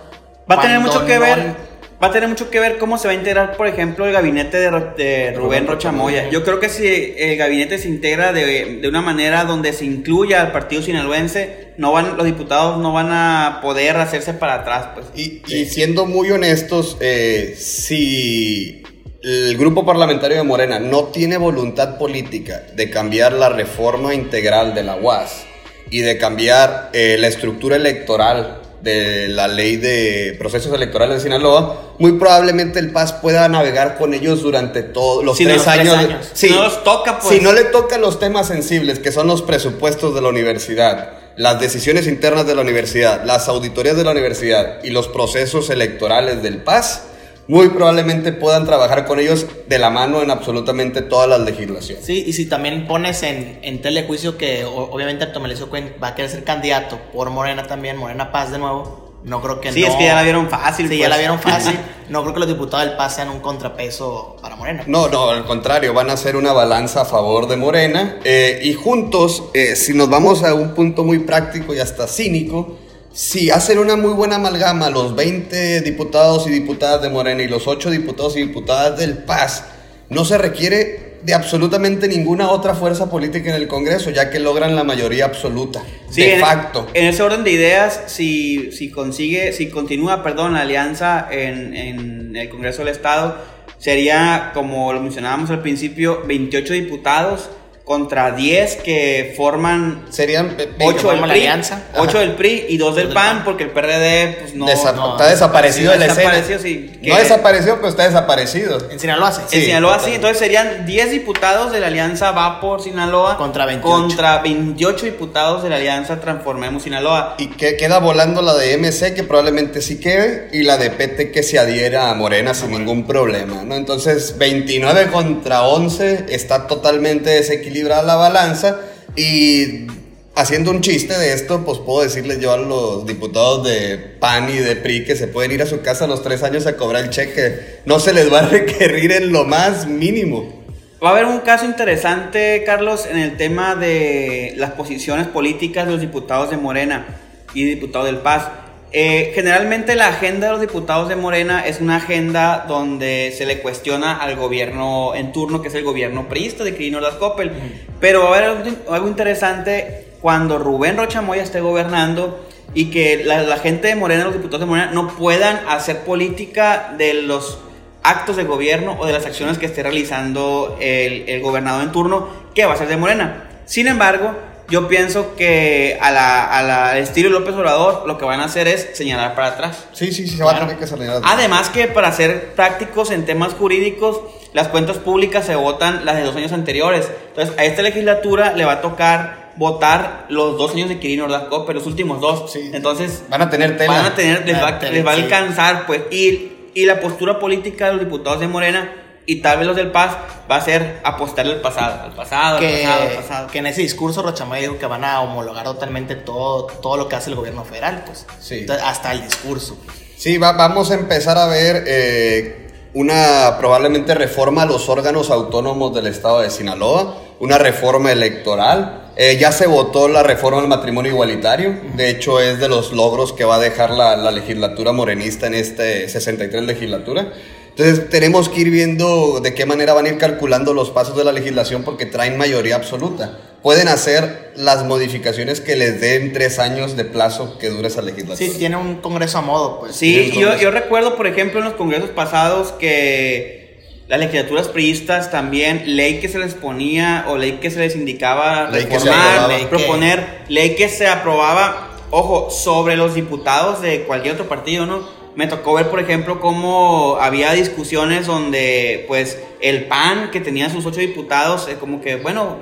Va 0.49 0.55
a 0.55 0.61
tener 0.61 0.79
mucho 0.79 1.05
que 1.05 1.15
no- 1.15 1.21
ver. 1.21 1.55
Va 2.03 2.07
a 2.07 2.11
tener 2.11 2.27
mucho 2.27 2.49
que 2.49 2.59
ver 2.59 2.79
cómo 2.79 2.97
se 2.97 3.07
va 3.07 3.13
a 3.13 3.15
integrar, 3.15 3.55
por 3.55 3.65
ejemplo, 3.65 4.05
el 4.05 4.11
gabinete 4.11 4.57
de, 4.57 4.69
Ro- 4.69 4.93
de 4.97 5.31
Rubén 5.31 5.65
Rocha 5.65 5.93
Moya. 5.93 6.29
Yo 6.29 6.43
creo 6.43 6.59
que 6.59 6.67
si 6.67 6.85
el 7.17 7.37
gabinete 7.37 7.77
se 7.79 7.87
integra 7.87 8.33
de, 8.33 8.79
de 8.81 8.87
una 8.89 9.01
manera 9.01 9.45
donde 9.45 9.71
se 9.71 9.85
incluya 9.85 10.41
al 10.41 10.51
partido 10.51 10.81
sinaloense, 10.81 11.69
no 11.77 11.93
van, 11.93 12.17
los 12.17 12.25
diputados 12.25 12.77
no 12.79 12.91
van 12.91 13.07
a 13.11 13.59
poder 13.61 13.95
hacerse 13.95 14.33
para 14.33 14.55
atrás, 14.55 14.87
pues. 14.93 15.05
Y, 15.15 15.43
y 15.47 15.63
siendo 15.65 16.05
muy 16.05 16.29
honestos, 16.31 16.97
eh, 16.99 17.55
si 17.57 18.83
el 19.21 19.57
grupo 19.57 19.85
parlamentario 19.85 20.35
de 20.35 20.43
Morena 20.43 20.79
no 20.79 21.05
tiene 21.05 21.37
voluntad 21.37 21.97
política 21.97 22.63
de 22.75 22.89
cambiar 22.89 23.31
la 23.31 23.47
reforma 23.47 24.13
integral 24.13 24.75
de 24.75 24.83
la 24.83 24.97
UAS 24.97 25.45
y 25.89 25.99
de 26.01 26.17
cambiar 26.17 26.89
eh, 26.91 27.15
la 27.17 27.27
estructura 27.27 27.77
electoral 27.77 28.59
de 28.83 29.29
la 29.29 29.47
ley 29.47 29.77
de 29.77 30.35
procesos 30.37 30.73
electorales 30.73 31.15
de 31.15 31.23
Sinaloa, 31.23 31.93
muy 31.99 32.13
probablemente 32.13 32.79
el 32.79 32.91
PAS 32.91 33.13
pueda 33.13 33.47
navegar 33.47 33.97
con 33.97 34.13
ellos 34.13 34.41
durante 34.41 34.83
todos 34.83 35.23
los 35.23 35.37
Si 35.37 35.45
tres, 35.45 35.57
los 35.57 35.65
tres 35.65 35.89
años. 35.89 36.29
Si 36.33 36.49
no 36.49 36.63
los 36.63 36.83
toca, 36.83 37.19
pues. 37.19 37.33
Si 37.33 37.41
no 37.41 37.53
le 37.53 37.63
tocan 37.63 38.01
los 38.01 38.19
temas 38.19 38.47
sensibles, 38.47 38.99
que 38.99 39.13
son 39.13 39.27
los 39.27 39.41
presupuestos 39.41 40.13
de 40.13 40.21
la 40.21 40.27
universidad, 40.27 41.13
las 41.37 41.61
decisiones 41.61 42.07
internas 42.07 42.45
de 42.45 42.55
la 42.55 42.61
universidad, 42.61 43.23
las 43.23 43.47
auditorías 43.47 43.95
de 43.95 44.03
la 44.03 44.11
universidad 44.11 44.83
y 44.83 44.89
los 44.89 45.07
procesos 45.07 45.69
electorales 45.69 46.43
del 46.43 46.57
PAS, 46.57 47.03
muy 47.47 47.69
probablemente 47.69 48.31
puedan 48.33 48.65
trabajar 48.65 49.05
con 49.05 49.19
ellos 49.19 49.45
de 49.67 49.79
la 49.79 49.89
mano 49.89 50.21
en 50.21 50.31
absolutamente 50.31 51.01
todas 51.01 51.27
las 51.29 51.41
legislaciones. 51.41 52.05
Sí, 52.05 52.23
y 52.25 52.33
si 52.33 52.45
también 52.47 52.87
pones 52.87 53.21
en, 53.23 53.59
en 53.63 53.81
telejuicio 53.81 54.37
que 54.37 54.63
o- 54.65 54.89
obviamente 54.91 55.25
Artomelizo 55.25 55.69
Cuen 55.69 55.93
va 56.01 56.09
a 56.09 56.15
querer 56.15 56.31
ser 56.31 56.43
candidato 56.43 56.99
por 57.13 57.29
Morena 57.29 57.67
también, 57.67 57.97
Morena 57.97 58.31
Paz 58.31 58.51
de 58.51 58.59
nuevo, 58.59 59.11
no 59.25 59.41
creo 59.41 59.61
que 59.61 59.71
Sí, 59.71 59.81
no. 59.81 59.87
es 59.87 59.95
que 59.95 60.05
ya 60.05 60.15
la 60.15 60.23
vieron 60.23 60.49
fácil. 60.49 60.85
Sí, 60.87 60.89
pues. 60.95 60.99
ya 60.99 61.09
la 61.09 61.17
vieron 61.17 61.39
fácil. 61.39 61.77
No 62.09 62.21
creo 62.21 62.33
que 62.33 62.41
los 62.41 62.49
diputados 62.49 62.85
del 62.85 62.97
PAS 62.97 63.15
sean 63.15 63.29
un 63.29 63.39
contrapeso 63.39 64.35
para 64.41 64.57
Morena. 64.57 64.83
No, 64.87 65.07
no, 65.07 65.29
al 65.31 65.45
contrario, 65.45 65.93
van 65.93 66.09
a 66.09 66.13
hacer 66.13 66.35
una 66.35 66.51
balanza 66.51 67.01
a 67.01 67.05
favor 67.05 67.47
de 67.47 67.55
Morena 67.55 68.19
eh, 68.25 68.59
y 68.61 68.73
juntos, 68.73 69.45
eh, 69.53 69.75
si 69.77 69.93
nos 69.93 70.09
vamos 70.09 70.43
a 70.43 70.53
un 70.53 70.75
punto 70.75 71.05
muy 71.05 71.19
práctico 71.19 71.73
y 71.73 71.79
hasta 71.79 72.05
cínico, 72.07 72.77
si 73.13 73.51
hacen 73.51 73.77
una 73.77 73.95
muy 73.95 74.11
buena 74.13 74.37
amalgama 74.37 74.89
los 74.89 75.15
20 75.15 75.81
diputados 75.81 76.47
y 76.47 76.49
diputadas 76.49 77.01
de 77.03 77.09
Morena 77.09 77.43
y 77.43 77.47
los 77.47 77.67
8 77.67 77.91
diputados 77.91 78.35
y 78.35 78.41
diputadas 78.41 78.97
del 78.97 79.19
PAS, 79.19 79.65
no 80.09 80.25
se 80.25 80.37
requiere 80.39 81.13
de 81.21 81.33
absolutamente 81.33 82.07
ninguna 82.07 82.49
otra 82.49 82.73
fuerza 82.73 83.09
política 83.09 83.51
en 83.51 83.61
el 83.61 83.67
Congreso, 83.67 84.09
ya 84.09 84.31
que 84.31 84.39
logran 84.39 84.75
la 84.75 84.83
mayoría 84.83 85.25
absoluta, 85.25 85.81
Sí, 86.09 86.21
de 86.21 86.33
en, 86.35 86.41
facto. 86.41 86.87
En 86.93 87.05
ese 87.05 87.21
orden 87.21 87.43
de 87.43 87.51
ideas, 87.51 88.01
si, 88.07 88.71
si 88.71 88.89
consigue, 88.89 89.53
si 89.53 89.69
continúa, 89.69 90.23
perdón, 90.23 90.53
la 90.53 90.61
alianza 90.61 91.27
en, 91.31 91.75
en 91.75 92.35
el 92.35 92.49
Congreso 92.49 92.79
del 92.79 92.89
Estado, 92.89 93.37
sería, 93.77 94.51
como 94.55 94.91
lo 94.91 95.01
mencionábamos 95.01 95.51
al 95.51 95.61
principio, 95.61 96.23
28 96.25 96.73
diputados 96.73 97.49
contra 97.83 98.31
10 98.31 98.77
que 98.77 99.33
forman 99.35 100.05
Serían 100.09 100.55
eh, 100.57 100.69
8 100.79 101.09
del 101.11 101.19
PRI, 101.19 101.31
alianza. 101.31 101.81
8 101.97 102.09
Ajá. 102.11 102.19
del 102.19 102.35
PRI 102.35 102.65
y 102.69 102.77
2 102.77 102.95
del 102.95 103.05
del 103.07 103.13
PAN, 103.13 103.35
PAN. 103.37 103.43
porque 103.43 103.63
el 103.65 103.71
PRD 103.71 104.37
pues 104.39 104.55
no, 104.55 104.65
Desa- 104.67 104.93
no, 104.95 105.11
está 105.17 105.29
desaparecido 105.29 105.91
de 105.91 105.97
la 105.99 106.05
escena. 106.05 106.31
desaparecido, 106.31 106.59
sí, 106.59 106.91
que- 107.01 107.09
No 107.09 107.17
desapareció, 107.17 107.75
pero 107.75 107.89
está 107.89 108.03
desaparecido. 108.05 108.89
En 108.89 108.99
Sinaloa 108.99 109.31
sí. 109.33 109.41
En 109.41 109.49
Sí, 109.49 109.65
Sinaloa 109.65 109.99
sí, 109.99 110.11
entonces 110.13 110.37
serían 110.39 110.85
10 110.85 111.11
diputados 111.11 111.73
de 111.73 111.81
la 111.81 111.87
alianza 111.87 112.31
Va 112.31 112.61
por 112.61 112.81
Sinaloa 112.81 113.35
Contra 113.37 113.65
28. 113.65 113.91
contra 114.01 114.37
28 114.39 115.05
diputados 115.05 115.61
de 115.63 115.69
la 115.69 115.75
alianza 115.75 116.21
Transformemos 116.21 116.83
Sinaloa. 116.83 117.35
Y 117.37 117.47
que 117.47 117.75
queda 117.75 117.99
volando 117.99 118.41
la 118.41 118.53
de 118.53 118.73
MC, 118.77 119.13
que 119.13 119.23
probablemente 119.23 119.81
sí 119.81 119.99
quede, 119.99 120.47
y 120.53 120.63
la 120.63 120.77
de 120.77 120.89
PT 120.89 121.31
que 121.31 121.43
se 121.43 121.59
adhiera 121.59 122.09
a 122.09 122.13
Morena 122.13 122.53
sin 122.53 122.71
ningún 122.71 123.05
problema, 123.05 123.63
¿no? 123.65 123.75
Entonces, 123.75 124.37
29 124.37 125.07
contra 125.11 125.63
11 125.63 126.25
está 126.29 126.65
totalmente 126.67 127.29
desequilibrada 127.73 128.03
la 128.03 128.15
balanza. 128.15 128.79
Y 129.15 129.87
haciendo 130.35 130.71
un 130.71 130.81
chiste 130.81 131.17
de 131.17 131.33
esto, 131.33 131.63
pues 131.65 131.79
puedo 131.79 132.03
decirles 132.03 132.39
yo 132.39 132.53
a 132.53 132.57
los 132.57 133.05
diputados 133.05 133.63
de 133.63 133.97
PAN 134.19 134.49
y 134.49 134.57
de 134.57 134.75
PRI 134.75 135.05
que 135.05 135.15
se 135.15 135.27
pueden 135.27 135.51
ir 135.51 135.61
a 135.61 135.65
su 135.65 135.81
casa 135.81 136.05
a 136.05 136.07
los 136.07 136.23
tres 136.23 136.43
años 136.43 136.65
a 136.67 136.77
cobrar 136.77 137.03
el 137.03 137.09
cheque. 137.09 137.81
No 137.85 137.99
se 137.99 138.13
les 138.13 138.31
va 138.31 138.39
a 138.39 138.47
requerir 138.49 139.11
en 139.11 139.31
lo 139.31 139.45
más 139.45 139.87
mínimo. 139.87 140.61
Va 141.03 141.09
a 141.09 141.11
haber 141.11 141.25
un 141.25 141.39
caso 141.39 141.65
interesante, 141.65 142.63
Carlos, 142.65 143.05
en 143.09 143.17
el 143.17 143.35
tema 143.35 143.75
de 143.75 144.53
las 144.55 144.71
posiciones 144.71 145.27
políticas 145.27 145.85
de 145.85 145.91
los 145.91 146.01
diputados 146.01 146.49
de 146.49 146.55
Morena 146.55 147.05
y 147.53 147.65
diputados 147.65 148.05
del 148.05 148.19
Paz. 148.19 148.47
Eh, 148.95 149.31
generalmente 149.33 149.95
la 149.95 150.09
agenda 150.09 150.45
de 150.45 150.51
los 150.51 150.61
diputados 150.61 151.09
de 151.09 151.15
Morena 151.15 151.65
es 151.65 151.81
una 151.81 151.95
agenda 151.95 152.65
donde 152.67 153.33
se 153.35 153.47
le 153.47 153.59
cuestiona 153.59 154.17
al 154.17 154.35
gobierno 154.35 155.15
en 155.15 155.31
turno, 155.31 155.63
que 155.63 155.69
es 155.69 155.73
el 155.73 155.83
gobierno 155.83 156.29
priista 156.29 156.63
de 156.63 156.75
Quirino 156.75 156.99
Ordaz 156.99 157.15
Coppel. 157.15 157.51
Pero 157.99 158.21
va 158.21 158.25
a 158.25 158.37
haber 158.37 158.43
algo, 158.43 158.93
algo 158.93 159.07
interesante 159.07 160.09
cuando 160.21 160.59
Rubén 160.59 160.95
Rocha 160.95 161.23
Moya 161.23 161.41
esté 161.41 161.59
gobernando 161.59 162.47
y 162.75 162.91
que 162.91 163.23
la, 163.25 163.41
la 163.41 163.57
gente 163.57 163.87
de 163.87 163.95
Morena, 163.95 164.25
los 164.25 164.33
diputados 164.33 164.59
de 164.59 164.67
Morena, 164.67 164.91
no 164.91 165.07
puedan 165.07 165.67
hacer 165.67 166.01
política 166.01 166.93
de 166.95 167.15
los 167.15 167.57
actos 168.03 168.35
de 168.35 168.43
gobierno 168.43 168.95
o 168.99 169.07
de 169.07 169.13
las 169.13 169.25
acciones 169.25 169.57
que 169.57 169.65
esté 169.65 169.81
realizando 169.81 170.77
el, 170.79 171.27
el 171.27 171.41
gobernador 171.41 171.81
en 171.81 171.91
turno, 171.91 172.27
que 172.53 172.65
va 172.65 172.73
a 172.73 172.77
ser 172.77 172.89
de 172.89 172.97
Morena. 172.97 173.49
Sin 173.65 173.87
embargo, 173.87 174.35
yo 174.73 174.87
pienso 174.87 175.35
que 175.37 175.97
a 176.01 176.09
la, 176.09 176.43
a 176.45 176.63
la- 176.63 176.97
estilo 176.97 177.29
López 177.29 177.53
Obrador 177.53 178.05
lo 178.07 178.17
que 178.17 178.25
van 178.25 178.39
a 178.39 178.45
hacer 178.45 178.67
es 178.67 178.89
señalar 178.93 179.35
para 179.35 179.49
atrás. 179.49 179.85
Sí, 179.93 180.11
sí, 180.11 180.27
sí, 180.27 180.35
se 180.37 180.43
va 180.43 180.55
a 180.55 180.59
tener 180.59 180.77
que 180.77 180.87
salir. 180.87 181.09
Además 181.23 181.69
que 181.69 181.85
para 181.87 182.11
ser 182.11 182.53
prácticos 182.55 183.11
en 183.11 183.25
temas 183.25 183.53
jurídicos, 183.53 184.19
las 184.53 184.69
cuentas 184.69 184.97
públicas 184.97 185.45
se 185.45 185.55
votan 185.55 186.05
las 186.05 186.15
de 186.15 186.23
dos 186.23 186.35
años 186.35 186.51
anteriores. 186.53 187.07
Entonces, 187.29 187.53
a 187.59 187.65
esta 187.65 187.83
legislatura 187.83 188.53
le 188.53 188.65
va 188.65 188.73
a 188.73 188.81
tocar 188.81 189.53
votar 189.57 190.25
los 190.29 190.57
dos 190.57 190.71
años 190.73 190.89
de 190.89 190.99
Quirino 190.99 191.25
Ordaz 191.25 191.43
Coppel, 191.43 191.75
los 191.75 191.85
últimos 191.85 192.19
dos. 192.19 192.51
Sí. 192.51 192.71
Entonces, 192.73 193.23
Van 193.29 193.43
a 193.43 193.49
tener 193.51 193.77
tela. 193.77 193.93
van 193.93 194.05
a 194.07 194.15
tener, 194.15 194.43
les 194.47 194.59
va, 194.59 194.79
tela, 194.79 194.91
les 194.91 195.05
va 195.05 195.11
a 195.11 195.15
sí. 195.15 195.21
alcanzar, 195.21 195.85
pues, 195.85 196.01
y, 196.09 196.51
y 196.73 196.85
la 196.85 196.99
postura 196.99 197.37
política 197.39 197.85
de 197.87 197.91
los 197.93 197.99
diputados 198.05 198.39
de 198.39 198.47
Morena 198.47 198.91
y 199.25 199.41
tal 199.41 199.57
vez 199.59 199.67
los 199.67 199.75
del 199.75 199.91
Paz 199.91 200.17
va 200.51 200.57
a 200.57 200.61
ser 200.61 200.99
apostarle 201.03 201.53
al 201.53 201.61
pasado, 201.61 202.03
al 202.03 202.11
pasado, 202.13 202.57
al 202.57 202.59
Que, 202.61 202.83
pasado, 202.83 203.01
al 203.03 203.15
pasado. 203.15 203.47
que 203.47 203.59
en 203.59 203.67
ese 203.67 203.81
discurso 203.81 204.21
Rochamoya 204.21 204.61
dijo 204.61 204.77
que 204.77 204.85
van 204.85 205.03
a 205.03 205.21
homologar 205.21 205.63
totalmente 205.63 206.15
todo, 206.15 206.67
todo 206.67 206.97
lo 206.97 207.07
que 207.07 207.15
hace 207.15 207.29
el 207.29 207.35
gobierno 207.35 207.63
federal, 207.63 208.03
pues. 208.05 208.25
Sí. 208.39 208.59
Entonces, 208.59 208.85
hasta 208.85 209.11
el 209.13 209.23
discurso. 209.23 209.77
Sí, 210.17 210.37
va- 210.37 210.51
vamos 210.53 210.91
a 210.91 210.95
empezar 210.95 211.37
a 211.37 211.47
ver 211.47 211.83
eh, 211.87 212.67
una 212.93 213.55
probablemente 213.59 214.13
reforma 214.13 214.63
a 214.63 214.65
los 214.65 214.87
órganos 214.89 215.29
autónomos 215.31 215.93
del 215.95 216.07
estado 216.07 216.41
de 216.41 216.49
Sinaloa, 216.49 217.17
una 217.39 217.57
reforma 217.57 218.11
electoral. 218.11 219.11
Eh, 219.15 219.37
ya 219.39 219.51
se 219.51 219.67
votó 219.67 220.07
la 220.07 220.23
reforma 220.23 220.59
del 220.59 220.67
matrimonio 220.69 221.11
igualitario, 221.11 221.75
de 221.95 222.09
hecho 222.09 222.39
es 222.39 222.59
de 222.59 222.67
los 222.67 222.91
logros 222.93 223.31
que 223.31 223.45
va 223.45 223.55
a 223.55 223.59
dejar 223.59 223.91
la, 223.91 224.15
la 224.15 224.31
legislatura 224.31 224.91
morenista 224.91 225.47
en 225.47 225.53
este 225.55 226.09
63 226.09 226.63
legislatura. 226.63 227.27
Entonces 227.75 228.09
tenemos 228.09 228.49
que 228.49 228.61
ir 228.61 228.69
viendo 228.69 229.39
de 229.39 229.55
qué 229.55 229.65
manera 229.65 229.93
van 229.93 230.05
a 230.05 230.09
ir 230.09 230.17
calculando 230.19 230.75
los 230.75 230.91
pasos 230.91 231.17
de 231.17 231.23
la 231.23 231.31
legislación 231.31 231.83
porque 231.83 232.05
traen 232.05 232.37
mayoría 232.37 232.75
absoluta. 232.75 233.39
Pueden 233.63 233.87
hacer 233.87 234.51
las 234.55 234.85
modificaciones 234.85 235.59
que 235.59 235.75
les 235.75 235.99
den 235.99 236.33
tres 236.33 236.59
años 236.59 236.95
de 236.95 237.05
plazo 237.05 237.57
que 237.57 237.69
dure 237.69 237.87
esa 237.87 238.03
legislatura. 238.03 238.37
Sí, 238.51 238.57
tiene 238.59 238.75
un 238.75 238.97
congreso 238.97 239.39
a 239.39 239.41
modo, 239.41 239.79
pues. 239.79 239.95
Sí, 239.95 240.31
yo, 240.37 240.55
yo 240.57 240.69
recuerdo, 240.69 241.15
por 241.15 241.25
ejemplo, 241.25 241.59
en 241.59 241.65
los 241.65 241.73
congresos 241.73 242.11
pasados 242.11 242.73
que 242.73 243.63
las 244.07 244.19
legislaturas 244.19 244.67
priistas 244.67 245.31
también, 245.31 245.95
ley 245.95 246.19
que 246.19 246.29
se 246.29 246.37
les 246.37 246.53
ponía 246.53 247.25
o 247.29 247.37
ley 247.37 247.53
que 247.53 247.71
se 247.71 247.79
les 247.79 247.95
indicaba 247.95 248.69
Ley 248.69 248.83
reformar, 248.83 249.47
ley 249.47 249.65
proponer, 249.65 250.43
ley 250.49 250.75
que 250.75 250.89
se 250.89 251.07
aprobaba, 251.07 251.89
ojo, 252.11 252.51
sobre 252.51 252.97
los 252.97 253.15
diputados 253.15 253.81
de 253.81 254.03
cualquier 254.03 254.35
otro 254.35 254.47
partido, 254.47 254.85
¿no? 254.85 255.22
Me 255.35 255.47
tocó 255.47 255.73
ver, 255.73 255.89
por 255.89 255.99
ejemplo, 255.99 256.39
cómo 256.39 257.17
había 257.19 257.53
discusiones 257.53 258.27
donde, 258.27 259.05
pues, 259.07 259.41
el 259.61 259.85
PAN, 259.85 260.29
que 260.31 260.39
tenía 260.39 260.69
sus 260.69 260.85
ocho 260.85 260.99
diputados, 260.99 261.67
eh, 261.67 261.77
como 261.79 262.01
que, 262.01 262.17
bueno, 262.17 262.57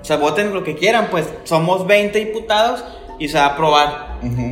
o 0.00 0.04
sea, 0.04 0.16
voten 0.16 0.52
lo 0.52 0.64
que 0.64 0.74
quieran, 0.74 1.08
pues, 1.10 1.26
somos 1.44 1.86
20 1.86 2.18
diputados 2.18 2.82
y 3.18 3.28
se 3.28 3.38
va 3.38 3.44
a 3.44 3.48
aprobar. 3.48 4.06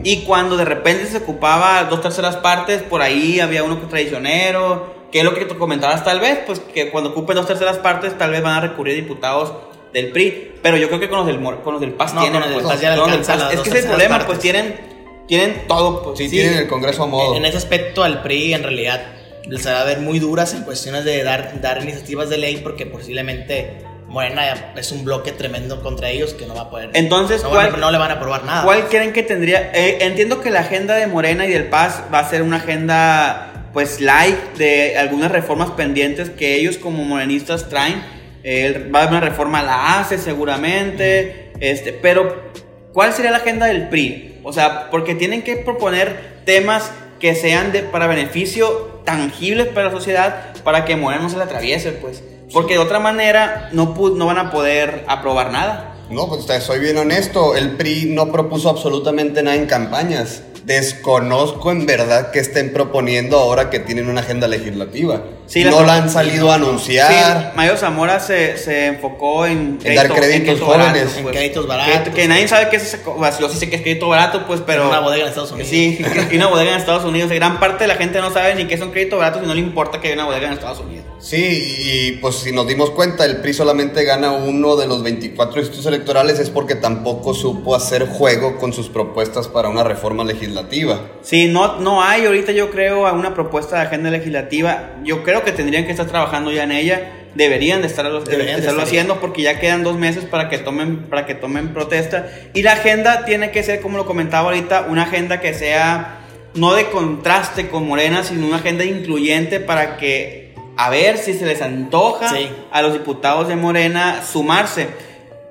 Y 0.05 0.23
cuando 0.23 0.57
de 0.57 0.65
repente 0.65 1.07
se 1.07 1.19
ocupaba 1.19 1.85
dos 1.85 2.01
terceras 2.01 2.37
partes, 2.37 2.83
por 2.83 3.03
ahí 3.03 3.41
había 3.41 3.63
uno 3.63 3.81
que 3.81 3.87
traicionero, 3.87 4.95
que 5.11 5.19
es 5.19 5.25
lo 5.25 5.35
que 5.35 5.45
tú 5.45 5.57
comentabas 5.57 6.05
tal 6.05 6.21
vez, 6.21 6.41
pues 6.47 6.61
que 6.61 6.91
cuando 6.91 7.11
ocupen 7.11 7.37
dos 7.37 7.47
terceras 7.47 7.79
partes 7.79 8.17
tal 8.19 8.31
vez 8.31 8.43
van 8.43 8.55
a 8.55 8.61
recurrir 8.61 8.95
diputados 8.95 9.53
del 9.93 10.11
PRI, 10.11 10.55
pero 10.61 10.77
yo 10.77 10.89
creo 10.89 11.01
que 11.01 11.09
con 11.09 11.19
los 11.19 11.27
del, 11.27 11.41
con 11.41 11.75
los 11.75 11.81
del 11.81 11.93
PAS 11.93 12.15
No, 12.15 12.21
tienen, 12.23 12.43
con 12.43 12.53
pues, 12.53 12.83
le 12.83 12.97
con 12.97 13.11
PAS. 13.11 13.53
Es 13.53 13.61
que 13.61 13.69
ese 13.69 13.79
es 13.79 13.85
el 13.85 13.91
problema, 13.91 14.17
pues 14.17 14.27
partes. 14.27 14.43
tienen, 14.43 14.94
tienen 15.27 15.67
todo, 15.67 16.03
pues. 16.03 16.19
Sí, 16.19 16.29
tienen 16.29 16.59
el 16.59 16.67
Congreso 16.69 17.05
a 17.05 17.07
modo. 17.07 17.37
En 17.37 17.45
ese 17.45 17.57
aspecto 17.57 18.03
al 18.05 18.23
PRI 18.23 18.55
en 18.55 18.63
realidad 18.63 19.01
les 19.49 19.67
hará 19.67 19.85
ver 19.85 20.01
muy 20.01 20.19
duras 20.19 20.55
en 20.55 20.63
cuestiones 20.63 21.05
de 21.05 21.23
dar, 21.23 21.61
dar 21.61 21.83
iniciativas 21.83 22.31
de 22.31 22.39
ley 22.39 22.57
porque 22.59 22.87
posiblemente 22.87 23.83
Morena 24.09 24.73
es 24.77 24.93
un 24.93 25.05
bloque 25.05 25.33
tremendo 25.33 25.83
contra 25.83 26.09
ellos 26.09 26.35
que 26.35 26.47
no 26.47 26.55
va 26.55 26.63
a 26.63 26.71
poder. 26.71 26.91
Entonces, 26.95 27.43
no, 27.43 27.51
¿cuál- 27.51 27.79
no 27.81 27.91
le 27.91 27.99
van 27.99 28.11
a 28.11 28.15
aprobar 28.15 28.45
nada. 28.45 28.63
¿Cuál 28.65 28.89
creen 28.89 29.13
que 29.13 29.23
tendría? 29.23 29.71
eh, 29.75 29.99
entiendo 30.03 30.41
que 30.41 30.51
la 30.51 30.61
agenda 30.61 30.95
de 30.95 31.07
Morena 31.09 31.47
y 31.47 31.51
del 31.51 31.65
Paz 31.67 32.03
va 32.13 32.21
a 32.21 32.31
ser 32.31 32.43
una 32.43 32.57
agenda, 32.59 33.69
pues, 33.73 34.01
light 34.01 34.37
de 34.57 34.97
algunas 34.99 35.31
reformas 35.33 35.71
pendientes 35.73 36.31
que 36.31 36.55
ellos 36.55 36.79
como 36.79 37.03
morenistas 37.05 37.69
traen. 37.69 38.03
Eh, 38.45 38.89
va 38.95 39.01
a 39.01 39.03
haber 39.03 39.17
una 39.19 39.27
reforma 39.27 39.61
a 39.61 39.63
la 39.65 40.01
ACE 40.01 40.19
seguramente, 40.19 41.51
este, 41.61 41.93
pero 41.93 42.53
¿cuál 42.95 43.13
sería 43.13 43.31
la 43.31 43.39
agenda 43.39 43.67
del 43.67 43.91
PRI? 43.91 44.41
O 44.43 44.55
sea, 44.55 44.89
porque 44.91 45.15
tienen 45.15 45.43
que 45.43 45.57
proponer 45.57 46.41
temas 46.47 46.91
que 47.21 47.35
sean 47.35 47.73
de, 47.73 47.83
para 47.83 48.07
beneficio 48.07 49.01
tangibles 49.05 49.67
para 49.69 49.89
la 49.89 49.93
sociedad, 49.93 50.55
para 50.65 50.87
que 50.87 50.97
Morena 50.97 51.23
no 51.23 51.29
se 51.29 51.37
la 51.37 51.45
atraviese, 51.45 51.93
pues. 51.93 52.23
Porque 52.53 52.75
de 52.75 52.79
otra 52.79 53.01
manera 53.01 53.69
no, 53.73 53.95
no 54.15 54.27
van 54.27 54.39
a 54.39 54.51
poder 54.51 55.05
aprobar 55.09 55.51
nada. 55.51 55.97
No, 56.11 56.29
pues 56.29 56.47
soy 56.63 56.81
bien 56.81 56.97
honesto, 56.97 57.57
el 57.57 57.73
PRI 57.73 58.07
no 58.11 58.31
propuso 58.31 58.71
absolutamente 58.71 59.43
nada 59.43 59.57
en 59.57 59.67
campañas. 59.67 60.43
Desconozco 60.65 61.71
en 61.71 61.87
verdad 61.87 62.31
que 62.31 62.39
estén 62.39 62.73
proponiendo 62.73 63.39
ahora 63.39 63.69
que 63.71 63.81
tienen 63.81 64.09
una 64.09 64.21
agenda 64.23 64.49
legislativa. 64.49 65.23
Sí, 65.47 65.63
no 65.65 65.83
la- 65.83 65.97
han 65.97 66.09
salido 66.11 66.51
a 66.51 66.57
Sí, 66.57 66.63
anunciar. 66.63 67.53
Mayo 67.55 67.77
Zamora 67.77 68.19
se, 68.21 68.57
se 68.57 68.87
enfocó 68.87 69.45
en, 69.47 69.79
En 69.85 69.95
dar 69.95 70.09
créditos 70.13 70.61
jóvenes. 70.61 71.17
En 71.19 71.27
créditos 71.27 71.67
baratos. 71.67 72.09
Que, 72.15 72.23
que 72.23 72.29
nadie 72.29 72.49
sabe 72.49 72.69
qué 72.71 72.77
es 72.77 72.85
ese. 72.95 73.01
Yo 73.41 73.49
sí 73.51 73.59
sé 73.59 73.69
que 73.69 73.77
es 73.77 73.83
crédito 73.83 74.09
barato, 74.09 74.47
pues, 74.47 74.63
pero. 74.65 74.89
una 74.89 75.01
bodega 75.01 75.25
en 75.25 75.29
Estados 75.29 75.53
Unidos. 75.53 75.69
Sí, 75.71 75.99
y 76.31 76.37
una 76.37 76.47
bodega 76.47 76.71
en 76.73 76.79
Estados 76.79 77.05
Unidos. 77.05 77.31
Gran 77.31 77.61
parte 77.61 77.85
de 77.85 77.89
la 77.89 77.97
gente 77.97 78.21
no 78.21 78.33
sabe 78.33 78.55
ni 78.55 78.67
qué 78.67 78.79
son 78.79 78.91
créditos 78.91 79.19
baratos 79.19 79.43
y 79.43 79.47
no 79.47 79.53
le 79.55 79.61
importa 79.61 80.01
que 80.01 80.07
haya 80.09 80.15
una 80.15 80.25
bodega 80.27 80.47
en 80.47 80.53
Estados 80.55 80.81
Unidos. 80.81 80.94
Sí, 81.25 81.39
y 81.79 82.13
pues 82.21 82.35
si 82.37 82.53
nos 82.53 82.67
dimos 82.69 82.91
cuenta, 82.91 83.25
el 83.25 83.39
PRI 83.39 83.55
solamente 83.55 84.05
gana 84.05 84.33
uno 84.33 84.77
de 84.77 84.87
los 84.87 85.03
24 85.03 85.59
distritos 85.59 85.87
electorales 85.87 86.39
es 86.39 86.51
porque 86.51 86.75
tampoco 86.75 87.33
supo 87.33 87.75
hacer 87.75 88.07
juego 88.07 88.59
con 88.59 88.75
sus 88.75 88.91
propuestas 88.91 89.49
para 89.49 89.71
una 89.71 89.85
reforma 89.85 90.23
legislativa. 90.23 91.01
Sí, 91.23 91.47
no, 91.47 91.81
no 91.81 92.03
hay 92.03 92.27
ahorita, 92.27 92.53
yo 92.53 92.71
creo, 92.71 93.11
una 93.15 93.33
propuesta 93.33 93.77
de 93.77 93.83
agenda 93.87 94.11
legislativa. 94.11 94.97
Yo 95.03 95.23
creo 95.23 95.45
que 95.45 95.53
tendrían 95.53 95.87
que 95.87 95.93
estar 95.93 96.05
trabajando 96.07 96.53
ya 96.53 96.65
en 96.65 96.73
ella. 96.73 97.29
Deberían 97.35 97.81
de, 97.81 97.87
estarlo, 97.87 98.21
de- 98.21 98.31
Deberían 98.31 98.57
de 98.57 98.61
de 98.61 98.61
estarlo 98.61 98.81
estar 98.83 98.89
haciendo 98.89 99.19
porque 99.19 99.41
ya 99.41 99.59
quedan 99.59 99.83
dos 99.83 99.97
meses 99.97 100.27
para 100.27 100.51
que 100.51 100.59
tomen 100.59 101.05
para 101.09 101.25
que 101.25 101.35
tomen 101.35 101.73
protesta. 101.73 102.29
Y 102.53 102.61
la 102.61 102.73
agenda 102.73 103.25
tiene 103.25 103.51
que 103.51 103.63
ser, 103.63 103.81
como 103.81 103.97
lo 103.97 104.05
comentaba 104.05 104.49
ahorita, 104.51 104.89
una 104.91 105.05
agenda 105.05 105.41
que 105.41 105.55
sea 105.55 106.21
no 106.55 106.75
de 106.75 106.91
contraste 106.91 107.69
con 107.69 107.89
Morena, 107.89 108.23
sino 108.25 108.47
una 108.47 108.57
agenda 108.59 108.85
incluyente 108.85 109.59
para 109.59 109.97
que 109.97 110.44
a 110.77 110.91
ver 110.91 111.19
si 111.19 111.35
se 111.35 111.47
les 111.47 111.63
antoja 111.63 112.29
Sí. 112.31 112.49
a 112.71 112.83
los 112.83 112.93
diputados 112.93 113.49
de 113.49 113.57
Morena 113.57 114.23
sumarse. 114.25 114.89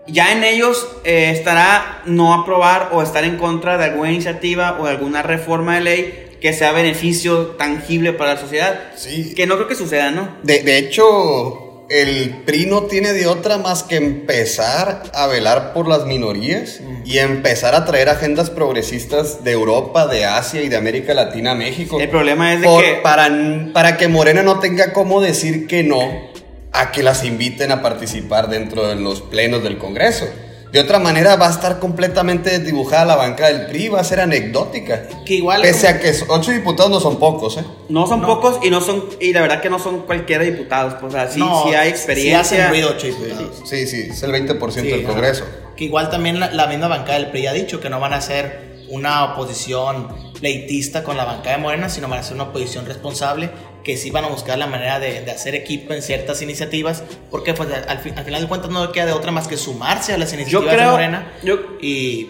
Ya 0.08 0.34
en 0.34 0.43
ellos 0.43 0.86
eh, 1.06 1.32
estará 1.34 2.02
no 2.06 2.34
aprobar 2.34 2.89
o 2.91 3.02
estar 3.02 3.24
en 3.24 3.38
contra 3.38 3.78
de 3.78 3.86
alguna 3.86 4.12
iniciativa 4.12 4.78
o 4.80 4.86
de 4.86 4.91
alguna 4.91 5.21
reforma 5.21 5.76
de 5.76 5.82
ley 5.82 6.38
que 6.41 6.52
sea 6.52 6.74
beneficio 6.74 7.48
tangible 7.58 8.12
para 8.12 8.34
la 8.34 8.39
sociedad. 8.41 8.82
Sí. 8.98 9.34
Que 9.34 9.48
no 9.48 9.56
creo 9.56 9.67
que 9.69 9.76
suceda, 9.76 10.12
¿no? 10.12 10.28
De, 10.43 10.62
de 10.62 10.78
hecho, 10.78 11.73
el 11.89 12.43
PRI 12.46 12.65
no 12.67 12.84
tiene 12.84 13.13
de 13.13 13.28
otra 13.28 13.58
más 13.58 13.84
que 13.84 13.98
empezar 13.98 15.04
a 15.13 15.28
velar 15.28 15.74
por 15.74 15.88
las 15.88 16.06
minorías 16.06 16.80
y 17.06 17.17
empezar 17.19 17.76
a 17.76 17.86
traer 17.86 18.10
agendas 18.10 18.50
progresistas 18.50 19.43
de 19.43 19.52
Europa, 19.52 20.08
de 20.08 20.26
Asia 20.26 20.62
y 20.62 20.69
de 20.69 20.78
América 20.78 21.13
Latina 21.13 21.52
a 21.52 21.56
México. 21.56 22.00
El 22.00 22.10
problema 22.10 22.54
es 22.54 22.62
de 22.62 22.67
Por- 22.67 22.84
que- 22.84 22.96
Para, 23.04 23.30
para 23.74 23.98
que 23.98 24.08
Morena 24.08 24.43
no 24.43 24.60
tenga 24.60 24.93
cómo 24.93 25.22
decir 25.22 25.67
que 25.67 25.84
no 25.84 26.32
a 26.72 26.91
que 26.91 27.04
las 27.04 27.24
inviten 27.24 27.72
a 27.72 27.82
participar 27.82 28.50
dentro 28.50 28.88
de 28.88 28.96
los 28.96 29.22
plenos 29.22 29.62
del 29.63 29.78
Congreso. 29.78 30.26
De 30.74 30.80
otra 30.80 30.98
manera 30.98 31.36
va 31.36 31.48
a 31.48 31.52
estar 31.52 31.78
completamente 31.80 32.58
dibujada 32.58 33.06
la 33.06 33.16
banca 33.16 33.48
del 33.48 33.68
PRI, 33.68 33.90
va 33.90 34.00
a 34.00 34.04
ser 34.04 34.20
anecdótica. 34.20 35.04
Que 35.24 35.36
igual. 35.36 35.62
Pese 35.62 35.88
a 35.88 36.00
que 36.00 36.12
ocho 36.28 36.52
diputados 36.52 36.90
no 36.92 37.00
son 37.00 37.20
pocos, 37.20 37.58
¿eh? 37.58 37.64
No 37.90 38.08
son 38.08 38.22
No. 38.22 38.28
pocos 38.28 38.58
y 38.64 38.72
no 38.72 38.82
son 38.82 39.06
y 39.22 39.34
la 39.34 39.42
verdad 39.42 39.62
que 39.62 39.70
no 39.70 39.78
son 39.78 40.00
cualquiera 40.02 40.44
diputados, 40.44 40.96
pues 41.00 41.14
o 41.14 41.16
sea, 41.16 41.30
sí, 41.30 41.40
No, 41.40 41.64
sí 41.68 41.76
hay 41.76 41.90
sí 41.90 41.96
experiencia. 41.96 42.40
hacen 42.40 42.70
ruido 42.70 42.90
ocho 42.90 43.06
diputados. 43.06 43.62
Sí, 43.66 43.86
sí, 43.86 44.08
es 44.10 44.24
el 44.24 44.32
20% 44.32 44.72
Sí, 44.82 44.82
del 44.90 45.02
ajá. 45.06 45.10
Congreso. 45.14 45.46
Que 45.78 45.84
igual 45.86 46.10
también 46.10 46.40
la, 46.40 46.52
la 46.52 46.66
misma 46.66 46.88
bancada 46.88 47.20
del 47.20 47.30
PRI 47.30 47.46
ha 47.48 47.54
dicho 47.54 47.80
que 47.80 47.92
no 47.92 48.00
van 48.00 48.14
a 48.14 48.22
ser 48.22 48.74
una 48.90 49.26
oposición 49.26 50.08
pleitista 50.40 51.04
con 51.04 51.18
la 51.18 51.26
bancada 51.26 51.56
de 51.58 51.62
Morena, 51.62 51.88
sino 51.90 52.08
van 52.10 52.20
a 52.20 52.24
ser 52.24 52.34
una 52.34 52.46
oposición 52.46 52.86
responsable, 52.88 53.52
que 53.84 53.98
sí 53.98 54.12
van 54.12 54.26
a 54.26 54.28
buscar 54.30 54.58
la 54.58 54.67
manera 54.67 55.00
de, 55.00 55.22
de 55.22 55.32
hacer 55.32 55.56
equipo 55.56 55.93
en 55.93 56.02
ciertas 56.02 56.41
iniciativas, 56.41 57.04
porque 57.30 57.54
pues, 57.54 57.69
al, 57.88 58.00
fin- 58.00 58.13
al 58.17 58.24
final 58.26 58.41
de 58.41 58.48
cuentas 58.48 58.69
no 58.72 58.91
queda 58.91 59.08
de 59.08 59.12
otra 59.13 59.32
más 59.32 59.48
que 59.48 59.58
sumarse 59.58 60.13
a 60.13 60.17
las 60.17 60.32
iniciativas 60.34 60.72
de 60.72 60.78
creo- 60.78 60.91
Morena 60.91 61.34
yo- 61.43 61.60
y, 61.82 62.30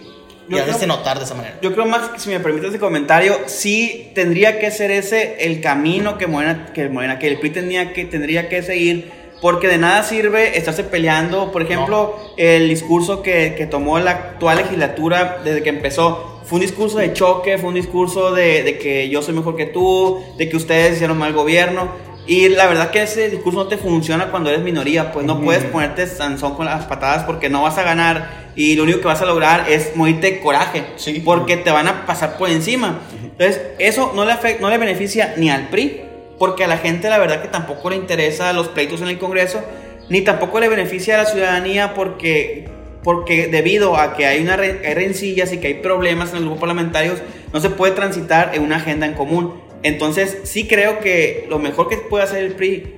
yo 0.50 0.58
y 0.58 0.60
hacerse 0.60 0.88
notar 0.88 1.20
de 1.20 1.26
esa 1.26 1.36
manera. 1.36 1.58
Yo 1.62 1.72
creo 1.74 1.86
más 1.86 2.10
que 2.10 2.20
si 2.20 2.30
me 2.30 2.40
permites 2.40 2.70
ese 2.70 2.80
comentario, 2.80 3.38
sí 3.46 4.12
tendría 4.16 4.60
que 4.60 4.72
ser 4.72 4.92
ese 4.92 5.46
el 5.46 5.62
camino 5.62 6.18
que 6.18 6.28
Morena, 6.28 6.72
que 6.74 6.90
Morena, 6.90 7.20
que 7.20 7.28
el 7.28 7.40
PRI 7.40 7.50
tendría 7.52 7.94
que, 7.94 8.06
tendría 8.06 8.50
que 8.50 8.62
seguir, 8.64 9.12
porque 9.42 9.68
de 9.68 9.78
nada 9.78 10.04
sirve 10.04 10.58
estarse 10.58 10.84
peleando. 10.84 11.52
Por 11.52 11.62
ejemplo, 11.62 12.18
el 12.38 12.68
discurso 12.70 13.22
que, 13.22 13.54
que 13.58 13.68
tomó 13.68 14.00
la 14.00 14.12
actual 14.12 14.58
legislatura 14.58 15.40
desde 15.44 15.62
que 15.64 15.70
empezó 15.70 16.33
fue 16.46 16.58
un 16.58 16.62
discurso 16.62 16.98
de 16.98 17.14
choque, 17.14 17.58
fue 17.58 17.70
un 17.70 17.76
discurso 17.76 18.32
de, 18.34 18.64
de 18.64 18.78
que 18.78 19.10
yo 19.10 19.22
soy 19.22 19.34
mejor 19.34 19.56
que 19.56 19.66
tú, 19.66 20.20
de 20.38 20.50
que 20.50 20.58
ustedes 20.58 20.96
hicieron 20.96 21.18
mal 21.18 21.34
gobierno. 21.34 21.90
Y 22.26 22.48
la 22.50 22.68
verdad 22.68 22.90
que 22.92 23.02
ese 23.02 23.30
discurso 23.30 23.60
no 23.64 23.68
te 23.68 23.78
funciona 23.78 24.32
cuando 24.32 24.50
eres 24.50 24.62
minoría, 24.62 25.12
pues 25.12 25.26
no 25.26 25.42
puedes 25.42 25.66
ponerte 25.66 26.08
sanzón 26.08 26.56
con 26.56 26.66
las 26.66 26.86
patadas 26.86 27.24
porque 27.26 27.50
no 27.50 27.64
vas 27.64 27.78
a 27.78 27.84
ganar 27.84 28.52
y 28.56 28.76
lo 28.76 28.84
único 28.84 29.00
que 29.02 29.08
vas 29.08 29.22
a 29.22 29.26
lograr 29.26 29.70
es 29.70 29.96
morirte 29.98 30.32
de 30.32 30.40
coraje, 30.40 30.84
Sí. 30.96 31.22
porque 31.26 31.58
te 31.58 31.70
van 31.72 31.88
a 31.90 32.06
pasar 32.06 32.38
por 32.38 32.50
encima. 32.50 33.00
Entonces, 33.22 33.62
eso 33.78 34.14
no 34.16 34.24
le, 34.24 34.32
afec- 34.32 34.60
no 34.60 34.70
le 34.70 34.78
beneficia 34.78 35.34
ni 35.36 35.50
al 35.50 35.68
PRI, 35.68 36.02
porque 36.40 36.64
a 36.64 36.68
la 36.68 36.78
gente 36.78 37.10
la 37.10 37.18
verdad 37.18 37.42
que 37.42 37.50
tampoco 37.50 37.90
le 37.90 37.98
interesa 37.98 38.54
los 38.54 38.70
pleitos 38.70 39.02
en 39.02 39.10
el 39.10 39.18
Congreso, 39.20 39.60
ni 40.08 40.22
tampoco 40.22 40.62
le 40.62 40.70
beneficia 40.70 41.16
a 41.20 41.24
la 41.24 41.30
ciudadanía 41.30 41.94
porque, 41.94 42.70
porque 43.04 43.48
debido 43.48 43.98
a 43.98 44.16
que 44.16 44.26
hay, 44.26 44.42
una 44.42 44.56
re- 44.56 44.82
hay 44.86 44.94
rencillas 44.94 45.52
y 45.54 45.58
que 45.58 45.68
hay 45.68 45.74
problemas 45.76 46.30
en 46.30 46.36
los 46.36 46.44
grupos 46.46 46.62
parlamentarios, 46.62 47.20
no 47.52 47.60
se 47.60 47.70
puede 47.70 47.94
transitar 47.94 48.52
en 48.54 48.64
una 48.64 48.78
agenda 48.78 49.06
en 49.06 49.14
común. 49.14 49.62
Entonces, 49.84 50.40
sí 50.44 50.68
creo 50.68 51.00
que 51.00 51.46
lo 51.50 51.60
mejor 51.60 51.90
que 51.90 51.98
puede 51.98 52.24
hacer 52.24 52.44
el 52.44 52.54
PRI 52.54 52.96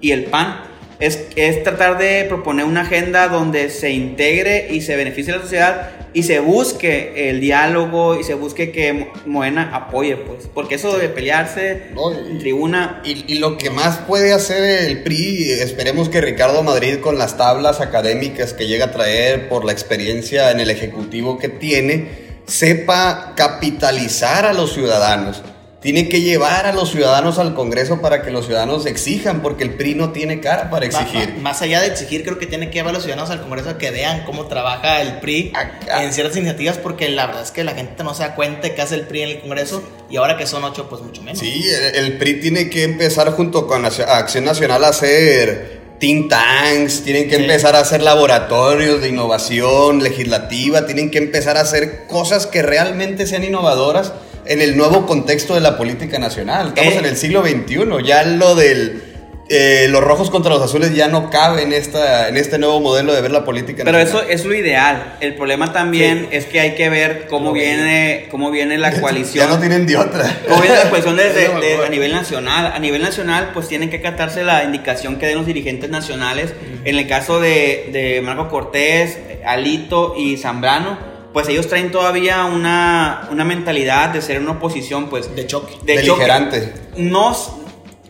y 0.00 0.12
el 0.12 0.24
PAN 0.24 0.62
es, 1.06 1.20
es 1.36 1.62
tratar 1.64 1.98
de 1.98 2.24
proponer 2.28 2.64
una 2.64 2.82
agenda 2.82 3.28
donde 3.28 3.70
se 3.70 3.90
integre 3.90 4.68
y 4.70 4.80
se 4.82 4.96
beneficie 4.96 5.32
a 5.32 5.36
la 5.36 5.42
sociedad 5.42 5.90
y 6.14 6.22
se 6.24 6.40
busque 6.40 7.30
el 7.30 7.40
diálogo 7.40 8.18
y 8.20 8.24
se 8.24 8.34
busque 8.34 8.70
que 8.70 8.92
Mo- 8.92 9.06
Morena 9.26 9.70
apoye, 9.74 10.16
pues. 10.16 10.46
Porque 10.52 10.74
eso 10.74 10.98
de 10.98 11.08
pelearse 11.08 11.84
No, 11.94 12.12
y- 12.12 12.32
en 12.32 12.38
tribuna. 12.38 13.00
Y, 13.04 13.24
y 13.32 13.38
lo 13.38 13.56
que 13.58 13.70
más 13.70 13.98
puede 13.98 14.32
hacer 14.32 14.62
el 14.86 15.02
PRI, 15.02 15.52
esperemos 15.60 16.08
que 16.08 16.20
Ricardo 16.20 16.62
Madrid 16.62 16.98
con 17.00 17.18
las 17.18 17.36
tablas 17.38 17.80
académicas 17.80 18.52
que 18.52 18.66
llega 18.66 18.86
a 18.86 18.90
traer 18.92 19.48
por 19.48 19.64
la 19.64 19.72
experiencia 19.72 20.50
en 20.50 20.60
el 20.60 20.70
Ejecutivo 20.70 21.38
que 21.38 21.48
tiene, 21.48 22.08
sepa 22.46 23.32
capitalizar 23.34 24.44
a 24.46 24.52
los 24.52 24.74
ciudadanos. 24.74 25.42
Tiene 25.82 26.08
que 26.08 26.20
llevar 26.20 26.66
a 26.66 26.72
los 26.72 26.92
ciudadanos 26.92 27.40
al 27.40 27.54
Congreso 27.54 28.00
para 28.00 28.22
que 28.22 28.30
los 28.30 28.46
ciudadanos 28.46 28.86
exijan, 28.86 29.42
porque 29.42 29.64
el 29.64 29.74
PRI 29.74 29.96
no 29.96 30.12
tiene 30.12 30.40
cara 30.40 30.70
para 30.70 30.86
exigir. 30.86 31.34
Más, 31.40 31.60
allá 31.60 31.80
de 31.80 31.88
exigir, 31.88 32.22
creo 32.22 32.38
que 32.38 32.46
tiene 32.46 32.68
que 32.70 32.74
llevar 32.74 32.90
a 32.90 32.92
los 32.94 33.02
ciudadanos 33.02 33.30
al 33.30 33.42
Congreso 33.42 33.70
a 33.70 33.78
que 33.78 33.90
vean 33.90 34.22
cómo 34.24 34.46
trabaja 34.46 35.02
el 35.02 35.18
PRI 35.18 35.52
en 36.00 36.12
ciertas 36.12 36.36
iniciativas, 36.36 36.78
porque 36.78 37.08
la 37.08 37.26
verdad 37.26 37.42
es 37.42 37.50
que 37.50 37.64
la 37.64 37.74
gente 37.74 38.04
no 38.04 38.14
se 38.14 38.22
da 38.22 38.36
cuenta 38.36 38.68
de 38.68 38.74
qué 38.76 38.82
hace 38.82 38.94
el 38.94 39.08
PRI 39.08 39.22
en 39.22 39.28
el 39.30 39.40
Congreso 39.40 39.82
y 40.08 40.16
ahora 40.16 40.36
que 40.36 40.46
son 40.46 40.62
ocho, 40.62 40.88
pues 40.88 41.02
mucho 41.02 41.20
menos. 41.20 41.40
Sí, 41.40 41.64
el, 41.94 42.16
PRI 42.16 42.40
tiene 42.40 42.70
que 42.70 42.84
empezar 42.84 43.32
junto 43.32 43.66
con 43.66 43.84
Acción 43.84 44.44
Nacional 44.44 44.84
a 44.84 44.88
hacer 44.88 45.82
think 45.98 46.30
tanks, 46.30 47.02
tienen 47.02 47.28
que 47.28 47.36
empezar 47.36 47.74
a 47.74 47.80
hacer 47.80 48.02
laboratorios 48.02 49.00
de 49.00 49.08
innovación 49.08 50.00
legislativa, 50.00 50.86
tienen 50.86 51.10
que 51.10 51.18
empezar 51.18 51.56
a 51.56 51.60
hacer 51.60 52.06
cosas 52.06 52.46
que 52.46 52.62
realmente 52.62 53.26
sean 53.26 53.42
innovadoras 53.42 54.12
en 54.52 54.60
el 54.60 54.76
nuevo 54.76 55.06
contexto 55.06 55.54
de 55.54 55.60
la 55.60 55.78
política 55.78 56.18
nacional. 56.18 56.68
Estamos 56.68 56.94
eh. 56.94 56.98
en 56.98 57.06
el 57.06 57.16
siglo 57.16 57.42
XXI, 57.42 58.04
ya 58.04 58.22
lo 58.24 58.54
del... 58.54 59.08
Eh, 59.48 59.86
los 59.90 60.02
rojos 60.02 60.30
contra 60.30 60.50
los 60.50 60.62
azules 60.62 60.94
ya 60.94 61.08
no 61.08 61.28
cabe 61.28 61.62
en, 61.62 61.74
esta, 61.74 62.28
en 62.28 62.38
este 62.38 62.58
nuevo 62.58 62.80
modelo 62.80 63.12
de 63.12 63.20
ver 63.20 63.32
la 63.32 63.44
política. 63.44 63.82
Pero 63.84 63.98
eso 63.98 64.22
es 64.22 64.46
lo 64.46 64.54
ideal. 64.54 65.16
El 65.20 65.34
problema 65.34 65.72
también 65.74 66.28
es 66.30 66.46
que 66.46 66.60
hay 66.60 66.74
que 66.74 66.88
ver 66.88 67.26
cómo 67.28 67.52
viene, 67.52 68.28
cómo 68.30 68.50
viene 68.50 68.78
la 68.78 68.92
coalición. 69.00 69.46
ya 69.46 69.52
no 69.52 69.58
tienen 69.58 69.84
de 69.86 69.96
otra. 69.96 70.38
Cómo 70.48 70.62
viene 70.62 70.76
la 70.76 70.88
coalición 70.88 71.18
a 71.86 71.88
nivel 71.90 72.12
nacional. 72.12 72.72
A 72.74 72.78
nivel 72.78 73.02
nacional, 73.02 73.50
pues 73.52 73.68
tienen 73.68 73.90
que 73.90 73.96
acatarse 73.96 74.42
la 74.42 74.64
indicación 74.64 75.18
que 75.18 75.26
den 75.26 75.36
los 75.36 75.46
dirigentes 75.46 75.90
nacionales. 75.90 76.54
En 76.84 76.96
el 76.96 77.06
caso 77.06 77.38
de, 77.38 77.90
de 77.92 78.22
Marco 78.22 78.48
Cortés, 78.48 79.18
Alito 79.44 80.14
y 80.16 80.38
Zambrano 80.38 81.11
pues 81.32 81.48
ellos 81.48 81.68
traen 81.68 81.90
todavía 81.90 82.44
una, 82.44 83.28
una 83.30 83.44
mentalidad 83.44 84.10
de 84.10 84.20
ser 84.22 84.40
una 84.40 84.52
oposición, 84.52 85.08
pues... 85.08 85.34
De 85.34 85.46
choque. 85.46 85.74
De 85.84 85.96
Beligerante. 85.96 86.72
No, 86.96 87.34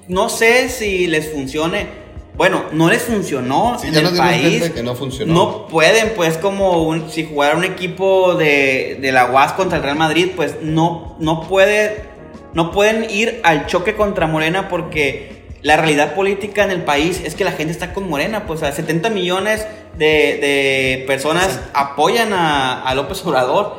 no 0.09 0.29
sé 0.29 0.69
si 0.69 1.07
les 1.07 1.31
funcione. 1.31 2.03
Bueno, 2.35 2.65
no 2.73 2.89
les 2.89 3.03
funcionó 3.03 3.77
en 3.83 3.95
el 3.95 4.17
país. 4.17 4.71
Que 4.71 4.83
no, 4.83 4.95
funcionó. 4.95 5.35
no 5.35 5.69
pueden, 5.69 6.15
pues, 6.17 6.39
como 6.39 7.09
si 7.09 7.25
jugara 7.25 7.57
un 7.57 7.65
equipo 7.65 8.35
de, 8.35 8.99
de, 9.01 9.13
la 9.13 9.27
UAS 9.27 9.53
contra 9.53 9.77
el 9.79 9.85
Real 9.85 9.99
Madrid, 9.99 10.31
pues 10.35 10.57
no, 10.63 11.17
no 11.21 11.47
puede, 11.47 12.05
no 12.55 12.73
pueden 12.73 13.09
ir 13.11 13.41
al 13.45 13.67
choque 13.67 13.95
contra 13.95 14.27
Morena 14.27 14.69
porque 14.69 15.42
la 15.63 15.77
realidad 15.77 16.15
política 16.15 16.65
en 16.65 16.71
el 16.71 16.83
país 16.83 17.21
es 17.25 17.35
que 17.35 17.45
la 17.45 17.53
gente 17.53 17.73
está 17.73 17.95
con 17.95 18.09
Morena, 18.09 18.47
pues 18.47 18.63
a 18.63 18.73
70 18.73 19.11
millones 19.11 19.67
de, 19.97 21.05
personas 21.07 21.61
apoyan 21.73 22.33
a, 22.33 22.93
López 22.95 23.25
Obrador 23.25 23.77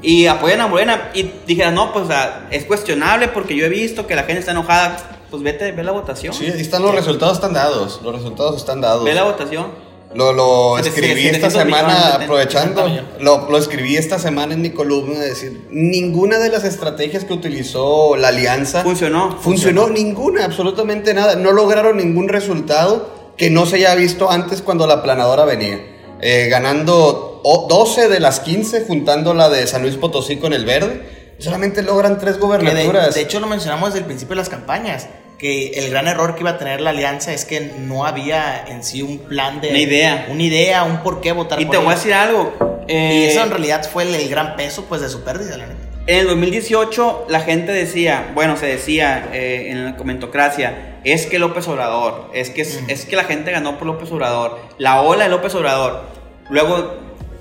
y 0.00 0.26
apoyan 0.26 0.60
a 0.60 0.68
Morena 0.68 1.10
y 1.12 1.30
dijeran, 1.46 1.74
no, 1.74 1.92
pues 1.92 2.06
es 2.50 2.64
cuestionable 2.64 3.28
porque 3.28 3.56
yo 3.56 3.66
he 3.66 3.68
visto 3.68 4.06
que 4.06 4.14
la 4.14 4.22
gente 4.22 4.40
está 4.40 4.52
enojada, 4.52 4.96
pues 5.30 5.42
vete, 5.42 5.72
ve 5.72 5.82
la 5.82 5.92
votación. 5.92 6.32
Sí, 6.32 6.46
ahí 6.46 6.60
están 6.60 6.82
los 6.82 6.94
resultados 6.94 7.34
están 7.34 7.52
dados, 7.52 8.00
los 8.02 8.14
resultados 8.14 8.56
están 8.56 8.80
dados. 8.80 9.04
Ve 9.04 9.14
la 9.14 9.24
votación. 9.24 9.93
Lo, 10.14 10.32
lo 10.32 10.78
escribí 10.78 11.26
esta 11.26 11.50
semana, 11.50 12.14
aprovechando, 12.14 12.86
lo, 13.20 13.50
lo, 13.50 13.58
escribí 13.58 13.96
esta 13.96 14.18
semana 14.18 14.54
en 14.54 14.62
mi 14.62 14.70
columna, 14.70 15.18
de 15.18 15.28
decir, 15.28 15.66
ninguna 15.70 16.38
de 16.38 16.50
las 16.50 16.64
estrategias 16.64 17.24
que 17.24 17.32
utilizó 17.32 18.16
la 18.16 18.28
alianza 18.28 18.82
funcionó. 18.82 19.36
Funcionó, 19.40 19.88
ninguna, 19.88 20.44
absolutamente 20.44 21.14
nada. 21.14 21.34
No 21.34 21.52
lograron 21.52 21.96
ningún 21.96 22.28
resultado 22.28 23.32
que 23.36 23.50
no 23.50 23.66
se 23.66 23.76
haya 23.76 23.94
visto 23.96 24.30
antes 24.30 24.62
cuando 24.62 24.86
la 24.86 25.02
planadora 25.02 25.44
venía. 25.44 25.80
Eh, 26.20 26.48
ganando 26.48 27.42
12 27.68 28.08
de 28.08 28.20
las 28.20 28.40
15, 28.40 28.84
juntando 28.86 29.34
la 29.34 29.48
de 29.48 29.66
San 29.66 29.82
Luis 29.82 29.96
Potosí 29.96 30.36
con 30.36 30.52
el 30.52 30.64
verde. 30.64 31.34
Solamente 31.38 31.82
logran 31.82 32.18
tres 32.18 32.38
gobernaturas. 32.38 33.14
de 33.14 33.20
hecho, 33.20 33.40
lo 33.40 33.48
mencionamos 33.48 33.90
desde 33.90 34.00
el 34.00 34.04
principio 34.06 34.36
de 34.36 34.42
las 34.42 34.48
campañas 34.48 35.08
que 35.44 35.72
el 35.74 35.90
gran 35.90 36.08
error 36.08 36.34
que 36.34 36.40
iba 36.40 36.52
a 36.52 36.56
tener 36.56 36.80
la 36.80 36.88
alianza 36.88 37.34
es 37.34 37.44
que 37.44 37.60
no 37.78 38.06
había 38.06 38.64
en 38.66 38.82
sí 38.82 39.02
un 39.02 39.18
plan 39.18 39.60
de... 39.60 39.68
Una 39.68 39.78
idea. 39.78 40.26
Una 40.30 40.42
idea, 40.42 40.84
un 40.84 41.02
por 41.02 41.20
qué 41.20 41.32
votar 41.32 41.60
y 41.60 41.66
te 41.66 41.76
voy 41.76 41.88
a 41.88 41.96
decir 41.96 42.14
algo. 42.14 42.86
y 42.88 42.92
eh, 42.94 43.28
eso 43.28 43.42
en 43.42 43.50
realidad 43.50 43.86
fue 43.86 44.04
el, 44.04 44.26
gran 44.30 44.56
peso 44.56 44.86
pues 44.88 45.02
de 45.02 45.10
su 45.10 45.22
pérdida, 45.22 45.58
la 45.58 45.66
neta. 45.66 45.80
En 46.06 46.20
el 46.20 46.28
2018 46.28 47.26
la 47.28 47.40
gente 47.40 47.72
decía, 47.72 48.30
bueno, 48.32 48.56
se 48.56 48.64
decía 48.64 49.28
eh, 49.34 49.66
en 49.68 49.84
la 49.84 49.96
comentocracia, 49.96 50.96
es 51.04 51.26
que 51.26 51.38
López 51.38 51.68
Obrador, 51.68 52.30
es 52.32 52.48
que, 52.48 52.62
es 52.62 53.04
que 53.04 53.14
la 53.14 53.24
gente 53.24 53.50
ganó 53.50 53.76
por 53.76 53.86
López 53.86 54.10
Obrador, 54.12 54.58
la 54.78 55.02
ola 55.02 55.24
de 55.24 55.30
López 55.30 55.54
Obrador. 55.54 56.04
Luego, 56.48 56.94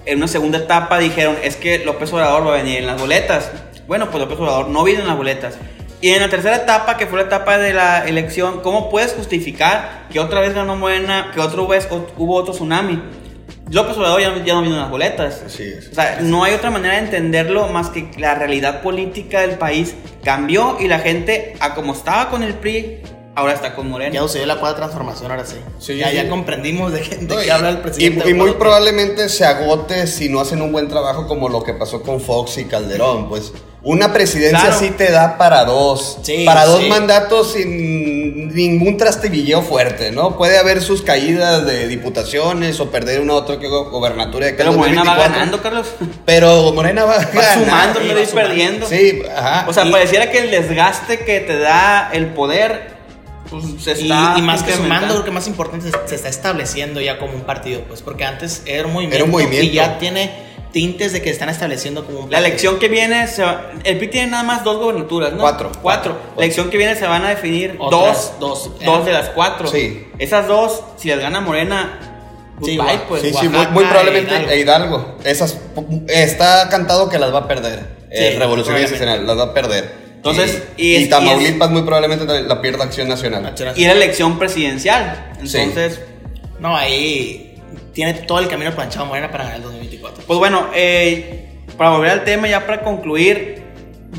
en 0.05 0.17
una 0.17 0.27
segunda 0.27 0.57
etapa 0.57 0.99
dijeron, 0.99 1.37
es 1.41 1.55
que 1.55 1.79
López 1.79 2.11
Obrador 2.11 2.45
va 2.45 2.55
a 2.55 2.57
venir 2.57 2.79
en 2.79 2.87
las 2.87 2.99
boletas. 2.99 3.49
Bueno, 3.87 4.09
pues 4.11 4.21
López 4.21 4.37
Obrador 4.39 4.67
no 4.67 4.83
vino 4.83 4.99
en 4.99 5.07
las 5.07 5.15
boletas. 5.15 5.57
Y 6.03 6.09
en 6.09 6.19
la 6.19 6.27
tercera 6.27 6.57
etapa, 6.57 6.97
que 6.97 7.07
fue 7.07 7.17
la 7.17 7.27
etapa 7.27 7.57
de 7.57 7.73
la 7.73 8.05
elección, 8.05 8.59
¿cómo 8.59 8.89
puedes 8.89 9.13
justificar 9.13 10.09
que 10.11 10.19
otra 10.19 10.41
vez 10.41 10.53
ganó 10.53 10.75
Morena, 10.75 11.31
que 11.33 11.39
otra 11.39 11.65
vez 11.65 11.87
hubo 12.17 12.35
otro 12.35 12.53
tsunami? 12.53 13.01
López 13.69 13.95
Obrador 13.95 14.19
ya, 14.19 14.43
ya 14.43 14.53
no 14.55 14.63
vino 14.63 14.75
las 14.75 14.89
boletas. 14.89 15.43
Así 15.45 15.63
es. 15.63 15.87
O 15.93 15.95
sea, 15.95 16.19
no 16.19 16.43
hay 16.43 16.55
otra 16.55 16.71
manera 16.71 16.95
de 16.95 17.05
entenderlo 17.05 17.69
más 17.69 17.87
que 17.87 18.11
la 18.17 18.35
realidad 18.35 18.81
política 18.81 19.39
del 19.39 19.51
país 19.51 19.95
cambió 20.25 20.75
y 20.77 20.89
la 20.89 20.99
gente, 20.99 21.55
a 21.61 21.73
como 21.73 21.93
estaba 21.93 22.29
con 22.29 22.43
el 22.43 22.55
PRI, 22.55 22.99
ahora 23.33 23.53
está 23.53 23.73
con 23.73 23.89
Morena. 23.89 24.13
Ya 24.13 24.21
sucedió 24.23 24.45
la 24.45 24.59
cuarta 24.59 24.79
transformación, 24.79 25.31
ahora 25.31 25.45
sí. 25.45 25.97
ya, 25.97 26.11
ya 26.11 26.27
comprendimos 26.27 26.91
de, 26.91 26.99
qué 26.99 27.49
habla 27.49 27.69
el 27.69 27.77
presidente. 27.77 28.27
Y, 28.27 28.31
y 28.31 28.33
muy 28.33 28.51
probablemente 28.51 29.29
se 29.29 29.45
agote 29.45 30.05
si 30.07 30.27
no 30.27 30.41
hacen 30.41 30.61
un 30.61 30.73
buen 30.73 30.89
trabajo 30.89 31.29
como 31.29 31.47
lo 31.47 31.63
que 31.63 31.73
pasó 31.73 32.01
con 32.01 32.19
Fox 32.19 32.57
y 32.57 32.65
Calderón, 32.65 33.29
pues 33.29 33.53
una 33.83 34.13
presidencia 34.13 34.71
sí 34.71 34.91
te 34.91 35.11
da 35.11 35.37
para 35.37 35.65
dos. 35.65 36.19
para 36.45 36.65
dos 36.65 36.87
mandatos 36.87 37.53
sin 37.53 38.53
ningún 38.53 38.97
trastevilleo 38.97 39.61
fuerte, 39.61 40.11
¿no? 40.11 40.37
Puede 40.37 40.57
haber 40.57 40.81
sus 40.81 41.01
caídas 41.01 41.65
de 41.65 41.87
diputaciones 41.87 42.79
o 42.79 42.89
perder 42.89 43.19
una 43.19 43.33
otra 43.33 43.55
gobernatura 43.55 44.45
de 44.45 44.53
Pero 44.53 44.73
Morena 44.73 45.03
va 45.03 45.17
ganando, 45.17 45.61
Carlos. 45.61 45.87
Pero 46.25 46.71
Morena 46.71 47.03
va, 47.03 47.17
va 47.17 47.53
sumando, 47.53 47.99
no 47.99 48.15
va 48.15 48.33
perdiendo. 48.33 48.87
Sí, 48.87 49.21
ajá. 49.35 49.65
O 49.67 49.73
sea, 49.73 49.89
pareciera 49.91 50.31
que 50.31 50.39
el 50.39 50.51
desgaste 50.51 51.19
que 51.19 51.41
te 51.41 51.59
da 51.59 52.09
el 52.13 52.27
poder 52.27 52.93
pues, 53.49 53.65
se 53.79 53.91
está 53.91 54.35
y, 54.37 54.41
más 54.41 54.63
que 54.63 54.73
sumando, 54.73 55.13
lo 55.13 55.25
que 55.25 55.31
más 55.31 55.47
importante 55.47 55.89
es 55.89 55.95
se 56.05 56.15
está 56.15 56.29
estableciendo 56.29 57.01
ya 57.01 57.19
como 57.19 57.33
un 57.33 57.41
partido, 57.41 57.81
pues 57.81 58.01
porque 58.01 58.23
antes 58.23 58.63
era 58.65 58.87
un 58.87 58.93
movimiento, 58.93 59.15
era 59.17 59.25
un 59.25 59.31
movimiento. 59.31 59.65
y 59.65 59.71
ya 59.71 59.99
tiene 59.99 60.52
tintes 60.73 61.13
de 61.13 61.21
que 61.21 61.29
están 61.29 61.47
estableciendo 61.49 62.03
como 62.03 62.21
un 62.21 62.31
La 62.31 62.39
elección 62.39 62.79
que 62.79 62.89
viene, 62.89 63.25
el 63.83 63.97
PRI 63.97 64.07
tiene 64.09 64.31
nada 64.31 64.43
más 64.43 64.63
dos 64.65 64.77
gobernaturas, 64.77 65.31
¿no? 65.31 65.39
Cuatro. 65.39 65.71
Cuatro. 65.81 66.17
La 66.35 66.43
elección 66.43 66.69
que 66.69 66.77
viene 66.77 66.95
se 66.95 67.07
van 67.07 67.23
a 67.23 67.29
definir 67.29 67.77
dos, 67.77 68.33
dos, 68.39 68.71
dos 68.83 69.05
de 69.05 69.13
las 69.13 69.29
cuatro. 69.29 69.67
Sí. 69.67 70.07
Esas 70.17 70.47
dos, 70.47 70.83
si 70.97 71.09
las 71.09 71.19
gana 71.19 71.39
Morena, 71.39 71.99
sí, 72.63 72.77
pues. 73.07 73.21
Sí, 73.21 73.33
sí, 73.33 73.47
muy, 73.47 73.85
probablemente 73.85 74.59
Hidalgo. 74.59 75.17
Esas, 75.23 75.59
está 76.07 76.67
cantado 76.69 77.07
que 77.07 77.19
las 77.19 77.33
va 77.33 77.39
a 77.39 77.47
perder. 77.47 77.85
el 78.09 78.37
Revolución 78.37 78.81
Nacional 78.81 79.25
las 79.25 79.37
va 79.37 79.43
a 79.43 79.53
perder. 79.53 80.03
Entonces, 80.15 80.63
y, 80.77 81.05
Tamaulipas 81.05 81.69
muy 81.69 81.83
probablemente 81.83 82.25
la 82.25 82.61
pierda 82.61 82.85
Acción 82.85 83.07
Nacional. 83.07 83.53
Y 83.75 83.85
la 83.85 83.91
elección 83.91 84.39
presidencial. 84.39 85.33
Entonces. 85.39 86.01
No, 86.59 86.77
ahí 86.77 87.53
tiene 87.93 88.13
todo 88.13 88.39
el 88.39 88.47
camino 88.47 88.73
planchado 88.73 89.05
Morena 89.05 89.29
para 89.29 89.43
ganar 89.43 89.57
el 89.57 89.63
2024. 89.63 89.82
Pues 90.27 90.39
bueno, 90.39 90.67
eh, 90.73 91.49
para 91.77 91.91
volver 91.91 92.11
al 92.11 92.23
tema, 92.23 92.47
ya 92.47 92.65
para 92.65 92.81
concluir, 92.81 93.63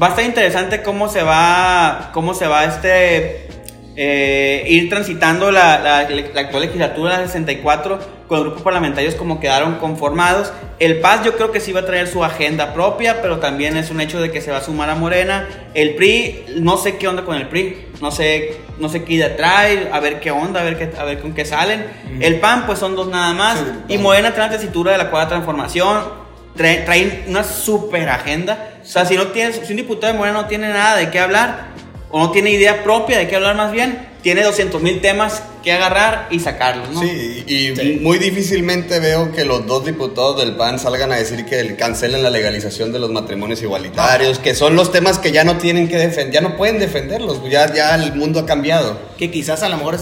va 0.01 0.09
a 0.09 0.11
estar 0.11 0.25
interesante 0.25 0.83
cómo 0.83 1.09
se 1.09 1.23
va, 1.23 2.11
cómo 2.13 2.35
se 2.35 2.47
va 2.47 2.65
este, 2.65 3.49
eh, 3.97 4.65
ir 4.69 4.89
transitando 4.89 5.53
la, 5.53 5.79
la, 5.79 5.99
actual 5.99 6.63
legislatura 6.63 7.19
64 7.19 8.01
con 8.27 8.41
grupos 8.41 8.63
parlamentarios 8.63 9.15
como 9.15 9.39
quedaron 9.39 9.77
conformados. 9.77 10.53
El 10.81 10.99
PAS 10.99 11.25
yo 11.25 11.37
creo 11.37 11.53
que 11.53 11.61
sí 11.61 11.71
va 11.71 11.81
a 11.81 11.87
traer 11.87 12.09
su 12.09 12.25
agenda 12.25 12.75
propia, 12.75 13.23
pero 13.23 13.39
también 13.39 13.77
es 13.77 13.91
un 13.91 14.01
hecho 14.01 14.21
de 14.21 14.33
que 14.33 14.41
se 14.41 14.51
va 14.51 14.59
a 14.59 14.63
sumar 14.63 14.91
a 14.91 14.97
Morena. 14.97 15.49
El 15.75 15.95
PRI, 15.95 16.45
no 16.57 16.77
sé 16.77 16.97
qué 16.97 17.07
onda 17.07 17.25
con 17.25 17.37
el 17.37 17.47
PRI, 17.47 17.87
no 18.01 18.11
sé, 18.11 18.57
no 18.81 18.89
sé 18.89 19.05
qué 19.05 19.15
idea 19.15 19.37
trae, 19.37 19.89
a 19.93 20.01
ver 20.01 20.19
qué 20.19 20.33
onda, 20.33 20.61
a 20.61 20.65
ver, 20.65 20.77
qué, 20.77 20.91
a 20.99 21.05
ver 21.05 21.21
con 21.21 21.33
qué 21.33 21.45
salen. 21.45 21.87
El 22.21 22.41
PAN 22.41 22.67
pues 22.67 22.81
son 22.81 22.97
dos 22.97 23.07
nada 23.07 23.33
más. 23.33 23.63
y 23.89 23.99
Morena 23.99 24.35
trae 24.35 24.49
la 24.49 24.57
tesitura 24.57 24.93
de 24.93 24.99
la 24.99 25.11
cuarta 25.11 25.31
transformación. 25.31 26.25
Traen 26.57 27.25
una 27.29 27.45
super 27.45 28.09
agenda. 28.09 28.81
O 28.83 28.87
sea, 28.87 29.05
si, 29.05 29.17
no 29.17 29.29
tienes, 29.29 29.61
si 29.65 29.73
un 29.73 29.77
diputado 29.77 30.13
de 30.13 30.19
Morena 30.19 30.43
no 30.43 30.49
tiene 30.49 30.69
nada 30.69 30.97
de 30.97 31.11
qué 31.11 31.19
hablar, 31.19 31.75
o 32.11 32.21
no 32.21 32.31
tiene 32.31 32.51
idea 32.51 32.83
propia 32.85 33.19
de 33.19 33.29
qué 33.29 33.37
hablar 33.37 33.57
más 33.57 33.73
bien, 33.73 34.09
tiene 34.23 34.43
200 34.43 34.81
mil 34.81 35.01
temas 35.01 35.43
que 35.62 35.73
agarrar 35.73 36.29
y 36.31 36.40
sacarlos, 36.40 36.90
¿no? 36.90 37.01
Sí, 37.01 37.45
y 37.47 38.01
muy 38.01 38.19
difícilmente 38.19 38.99
veo 38.99 39.33
que 39.33 39.45
los 39.45 39.67
dos 39.67 39.85
diputados 39.85 40.38
del 40.38 40.57
PAN 40.57 40.79
salgan 40.79 41.12
a 41.12 41.17
decir 41.17 41.45
que 41.45 41.77
cancelen 41.77 42.23
la 42.23 42.31
legalización 42.31 42.93
de 42.93 42.99
los 42.99 43.11
matrimonios 43.11 43.62
igualitarios, 43.62 44.38
que 44.38 44.55
son 44.55 44.77
los 44.77 44.93
temas 44.93 45.19
que 45.19 45.33
ya 45.33 45.45
no 45.45 45.59
tienen 45.59 45.88
que 45.88 45.97
defender, 45.97 46.35
ya 46.35 46.40
no 46.40 46.57
pueden 46.57 46.79
defenderlos, 46.79 47.40
ya, 47.51 47.73
ya 47.73 47.95
el 47.95 48.14
mundo 48.14 48.40
ha 48.40 48.47
cambiado. 48.47 48.99
Que 49.19 49.31
quizás 49.31 49.62
a 49.62 49.69
lo 49.69 49.77
mejor 49.77 49.99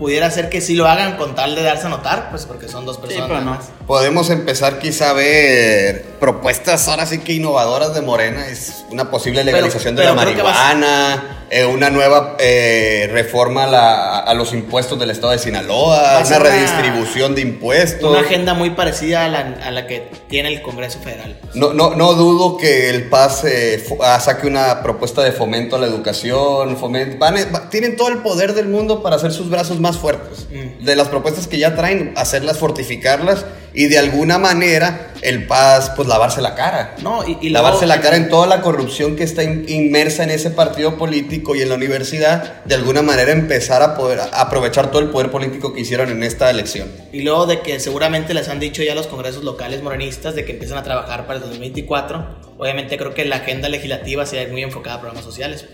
pudiera 0.00 0.30
ser 0.30 0.48
que 0.48 0.62
sí 0.62 0.74
lo 0.74 0.88
hagan 0.88 1.18
con 1.18 1.34
tal 1.34 1.54
de 1.54 1.62
darse 1.62 1.86
a 1.86 1.90
notar, 1.90 2.30
pues 2.30 2.46
porque 2.46 2.68
son 2.68 2.86
dos 2.86 2.96
personas 2.96 3.28
pero 3.28 3.38
nada 3.40 3.44
no. 3.44 3.56
más. 3.58 3.70
Podemos 3.86 4.30
empezar 4.30 4.78
quizá 4.78 5.10
a 5.10 5.12
ver 5.12 6.06
propuestas 6.18 6.88
ahora 6.88 7.04
sí 7.04 7.18
que 7.18 7.34
innovadoras 7.34 7.94
de 7.94 8.00
Morena. 8.00 8.48
Es 8.48 8.86
una 8.90 9.10
posible 9.10 9.44
legalización 9.44 9.94
pero 9.94 10.08
de 10.08 10.16
la 10.16 10.20
marihuana, 10.24 11.39
eh, 11.50 11.64
una 11.64 11.90
nueva 11.90 12.36
eh, 12.38 13.08
reforma 13.12 13.64
a, 13.64 13.66
la- 13.66 14.18
a 14.20 14.34
los 14.34 14.52
impuestos 14.52 14.98
del 15.00 15.10
estado 15.10 15.32
de 15.32 15.38
Sinaloa, 15.38 16.22
una 16.24 16.38
redistribución 16.38 17.34
de 17.34 17.40
impuestos. 17.42 18.08
Una 18.10 18.20
agenda 18.20 18.54
muy 18.54 18.70
parecida 18.70 19.24
a 19.24 19.28
la, 19.28 19.40
a 19.64 19.70
la 19.72 19.86
que 19.86 20.08
tiene 20.28 20.48
el 20.48 20.62
Congreso 20.62 21.00
Federal. 21.00 21.36
No, 21.54 21.72
no, 21.72 21.94
no 21.96 22.14
dudo 22.14 22.56
que 22.56 22.88
el 22.90 23.08
PAS 23.08 23.44
eh, 23.44 23.84
ah, 24.02 24.20
saque 24.20 24.46
una 24.46 24.82
propuesta 24.82 25.22
de 25.22 25.32
fomento 25.32 25.76
a 25.76 25.78
la 25.80 25.86
educación. 25.86 26.76
fomen- 26.78 27.18
van- 27.18 27.34
va- 27.54 27.68
tienen 27.68 27.96
todo 27.96 28.08
el 28.08 28.18
poder 28.18 28.54
del 28.54 28.68
mundo 28.68 29.02
para 29.02 29.16
hacer 29.16 29.32
sus 29.32 29.50
brazos 29.50 29.80
más 29.80 29.98
fuertes. 29.98 30.46
Mm. 30.50 30.84
De 30.84 30.96
las 30.96 31.08
propuestas 31.08 31.46
que 31.48 31.58
ya 31.58 31.74
traen, 31.74 32.14
hacerlas, 32.16 32.58
fortificarlas 32.58 33.44
y 33.74 33.86
de 33.86 33.98
alguna 33.98 34.38
manera 34.38 35.09
el 35.22 35.46
PAS, 35.46 35.90
pues 35.96 36.08
lavarse 36.08 36.40
la 36.40 36.54
cara. 36.54 36.94
No, 37.02 37.22
y, 37.26 37.32
y 37.40 37.48
luego- 37.50 37.64
lavarse 37.66 37.86
la 37.86 38.00
cara 38.00 38.16
en 38.16 38.28
toda 38.28 38.46
la 38.46 38.62
corrupción 38.62 39.16
que 39.16 39.24
está 39.24 39.42
in- 39.42 39.64
inmersa 39.68 40.22
en 40.24 40.30
ese 40.30 40.50
partido 40.50 40.96
político 40.96 41.54
y 41.54 41.62
en 41.62 41.68
la 41.68 41.74
universidad, 41.74 42.64
de 42.64 42.74
alguna 42.74 43.02
manera 43.02 43.30
empezar 43.32 43.82
a 43.82 43.94
poder 43.96 44.20
a- 44.20 44.24
aprovechar 44.40 44.90
todo 44.90 45.02
el 45.02 45.08
poder 45.10 45.30
político 45.30 45.72
que 45.72 45.80
hicieron 45.80 46.08
en 46.10 46.22
esta 46.22 46.48
elección. 46.50 46.88
Y 47.12 47.22
luego 47.22 47.46
de 47.46 47.60
que 47.60 47.78
seguramente 47.80 48.32
les 48.34 48.48
han 48.48 48.60
dicho 48.60 48.82
ya 48.82 48.94
los 48.94 49.06
congresos 49.08 49.44
locales 49.44 49.82
morenistas 49.82 50.34
de 50.34 50.44
que 50.44 50.52
empiezan 50.52 50.78
a 50.78 50.82
trabajar 50.82 51.26
para 51.26 51.34
el 51.38 51.40
2024. 51.44 52.40
Obviamente 52.58 52.96
creo 52.98 53.14
que 53.14 53.24
la 53.24 53.36
agenda 53.36 53.68
legislativa 53.68 54.24
sea 54.26 54.46
muy 54.48 54.62
enfocada 54.62 54.96
a 54.96 55.00
programas 55.00 55.24
sociales. 55.24 55.66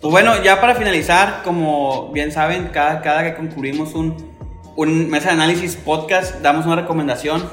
Pues 0.00 0.10
bueno, 0.10 0.42
ya 0.42 0.60
para 0.60 0.74
finalizar, 0.74 1.42
como 1.44 2.10
bien 2.12 2.32
saben, 2.32 2.68
cada, 2.72 3.02
cada 3.02 3.22
que 3.24 3.34
concluimos 3.34 3.94
un, 3.94 4.32
un 4.76 5.08
mesa 5.08 5.28
de 5.28 5.34
análisis 5.34 5.76
podcast, 5.76 6.40
damos 6.42 6.66
una 6.66 6.76
recomendación. 6.76 7.48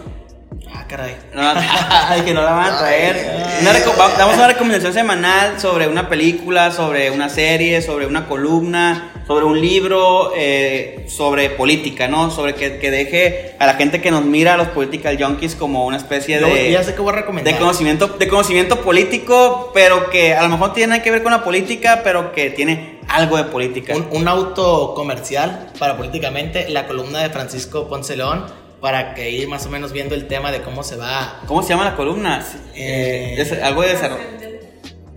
Ah, 0.71 0.85
caray. 0.87 1.15
No, 1.33 1.41
ay, 2.09 2.21
que 2.21 2.33
no 2.33 2.41
la 2.41 2.51
van 2.51 2.73
a 2.73 2.77
traer. 2.79 3.15
Una 3.61 3.73
reco- 3.73 3.97
va- 3.99 4.15
damos 4.17 4.35
una 4.35 4.47
recomendación 4.47 4.93
semanal 4.93 5.59
sobre 5.59 5.87
una 5.87 6.07
película, 6.09 6.71
sobre 6.71 7.09
una 7.11 7.29
serie, 7.29 7.81
sobre 7.81 8.05
una 8.05 8.27
columna, 8.27 9.13
sobre 9.25 9.45
un 9.45 9.59
libro, 9.59 10.31
eh, 10.35 11.05
sobre 11.07 11.49
política, 11.49 12.07
¿no? 12.07 12.29
Sobre 12.31 12.53
que, 12.55 12.77
que 12.77 12.91
deje 12.91 13.55
a 13.59 13.65
la 13.65 13.75
gente 13.75 13.99
que 14.01 14.11
nos 14.11 14.25
mira, 14.25 14.53
a 14.53 14.57
los 14.57 14.67
political 14.69 15.17
junkies, 15.21 15.55
como 15.55 15.85
una 15.85 15.97
especie 15.97 16.39
de... 16.39 16.71
ya 16.71 16.83
sé 16.83 16.93
que 16.93 17.01
voy 17.01 17.13
a 17.13 17.17
recomendar. 17.17 17.53
De 17.53 17.59
conocimiento, 17.59 18.07
de 18.07 18.27
conocimiento 18.27 18.81
político, 18.81 19.71
pero 19.73 20.09
que 20.09 20.35
a 20.35 20.43
lo 20.43 20.49
mejor 20.49 20.73
tiene 20.73 21.01
que 21.01 21.09
ver 21.11 21.23
con 21.23 21.31
la 21.31 21.43
política, 21.43 22.01
pero 22.03 22.31
que 22.31 22.49
tiene 22.51 22.99
algo 23.07 23.37
de 23.37 23.45
política. 23.45 23.95
un, 23.95 24.07
un 24.11 24.27
auto 24.27 24.93
comercial 24.95 25.67
para 25.79 25.97
políticamente, 25.97 26.69
la 26.69 26.85
columna 26.87 27.19
de 27.23 27.29
Francisco 27.29 27.87
Ponce 27.87 28.15
León, 28.15 28.45
para 28.81 29.13
que 29.13 29.29
ir 29.31 29.47
más 29.47 29.65
o 29.65 29.69
menos 29.69 29.91
viendo 29.91 30.15
el 30.15 30.27
tema 30.27 30.51
de 30.51 30.61
cómo 30.61 30.83
se 30.83 30.95
va. 30.95 31.41
¿Cómo 31.47 31.61
se 31.63 31.69
llama 31.69 31.85
la 31.85 31.95
columna? 31.95 32.45
Eh, 32.75 33.35
Es 33.37 33.51
algo 33.61 33.81
de 33.81 33.89
desarrollo. 33.89 34.23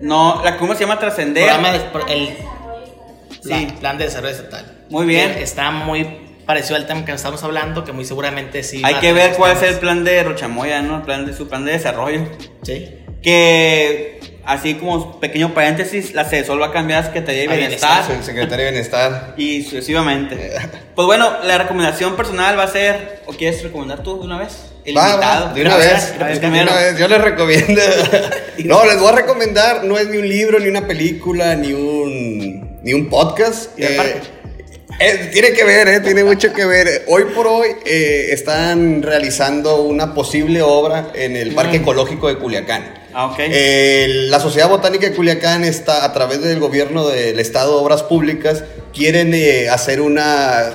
No, 0.01 0.43
la 0.45 0.55
columna 0.57 0.75
se 0.77 0.81
llama 0.85 0.99
Trascender. 0.99 1.45
Programa 1.45 1.73
de, 1.73 1.79
pro- 1.91 2.07
el 2.09 2.37
la- 3.45 3.59
Sí. 3.59 3.69
plan 3.81 3.99
de 3.99 4.05
desarrollo 4.05 4.35
estatal. 4.35 4.85
Muy 4.91 5.07
bien. 5.07 5.35
Que 5.35 5.43
está 5.43 5.71
muy 5.71 6.05
parecido 6.45 6.75
al 6.77 6.87
tema 6.87 7.05
que 7.05 7.13
estamos 7.13 7.43
hablando, 7.45 7.85
que 7.85 7.93
muy 7.93 8.05
seguramente 8.05 8.63
sí. 8.65 8.83
Hay 8.85 8.95
va 8.95 8.99
a 8.99 9.01
que 9.01 9.13
ver 9.13 9.33
cuál 9.35 9.53
es 9.57 9.63
el 9.63 9.79
plan 9.79 10.03
de 10.05 10.23
Rochamoya, 10.25 10.83
¿no? 10.83 10.97
El 10.97 11.03
plan 11.03 11.25
de 11.25 11.33
su 11.33 11.49
plan 11.49 11.65
de 11.65 11.73
desarrollo. 11.73 12.27
Sí. 12.65 12.99
Que 13.23 14.21
así 14.45 14.75
como 14.75 15.21
pequeño 15.21 15.55
paréntesis, 15.55 16.15
la 16.15 16.25
CESOL 16.25 16.61
va 16.61 16.67
a 16.67 16.73
cambiar 16.73 17.03
a 17.03 17.07
Secretaría 17.07 17.43
de 17.43 17.49
A 17.53 17.57
Bienestar. 17.57 18.05
El 18.11 18.23
secretario 18.25 18.65
de 18.67 18.71
Bienestar. 18.73 19.35
Y 19.39 19.63
sucesivamente. 19.63 20.53
Pues 20.95 21.07
bueno, 21.07 21.31
la 21.45 21.59
recomendación 21.59 22.17
personal 22.17 22.59
va 22.59 22.65
a 22.65 22.69
ser. 22.69 23.23
¿O 23.27 23.33
quieres 23.33 23.63
recomendar 23.63 24.03
tú 24.03 24.19
de 24.19 24.27
una 24.27 24.39
vez? 24.39 24.53
El 24.85 24.97
Va, 24.97 25.11
invitado. 25.11 25.47
va, 25.47 25.53
de 25.55 25.61
una 25.63 25.77
vez, 25.77 26.13
de 26.41 26.49
una 26.49 26.75
vez. 26.75 26.99
Yo 26.99 27.09
les 27.09 27.21
recomiendo. 27.21 27.81
no, 28.65 28.85
les 28.85 28.99
voy 28.99 29.09
a 29.09 29.13
recomendar. 29.13 29.85
No 29.85 29.97
es 29.99 30.09
ni 30.09 30.17
un 30.19 30.29
libro, 30.29 30.59
ni 30.59 30.69
una 30.69 30.87
película, 30.87 31.55
ni 31.55 31.73
un, 31.73 32.81
ni 32.83 32.93
un 32.93 33.09
podcast. 33.09 33.71
Aparte. 33.79 34.21
eh, 34.99 35.31
tiene 35.33 35.53
que 35.53 35.65
ver, 35.65 35.89
eh, 35.89 36.01
tiene 36.01 36.25
mucho 36.25 36.53
que 36.53 36.65
ver. 36.67 37.05
Hoy 37.07 37.25
por 37.35 37.47
hoy 37.47 37.69
eh, 37.87 38.31
están 38.33 39.03
realizando 39.03 39.83
una 39.83 40.15
posible 40.15 40.63
obra 40.63 41.11
en 41.15 41.37
el 41.37 41.55
Parque 41.55 41.77
Ecológico 41.77 42.27
de 42.29 42.37
Culiacán. 42.39 43.02
Ah, 43.15 43.37
la 43.39 44.41
Sociedad 44.41 44.69
Botánica 44.69 45.09
de 45.09 45.15
Culiacán 45.15 45.65
está, 45.65 46.05
a 46.05 46.13
través 46.13 46.43
del 46.43 46.59
gobierno 46.61 47.07
del 47.09 47.39
Estado 47.41 47.77
de 47.77 47.85
Obras 47.85 48.03
Públicas, 48.03 48.65
quieren 48.95 49.35
eh, 49.35 49.69
hacer 49.69 50.01
un 50.01 50.19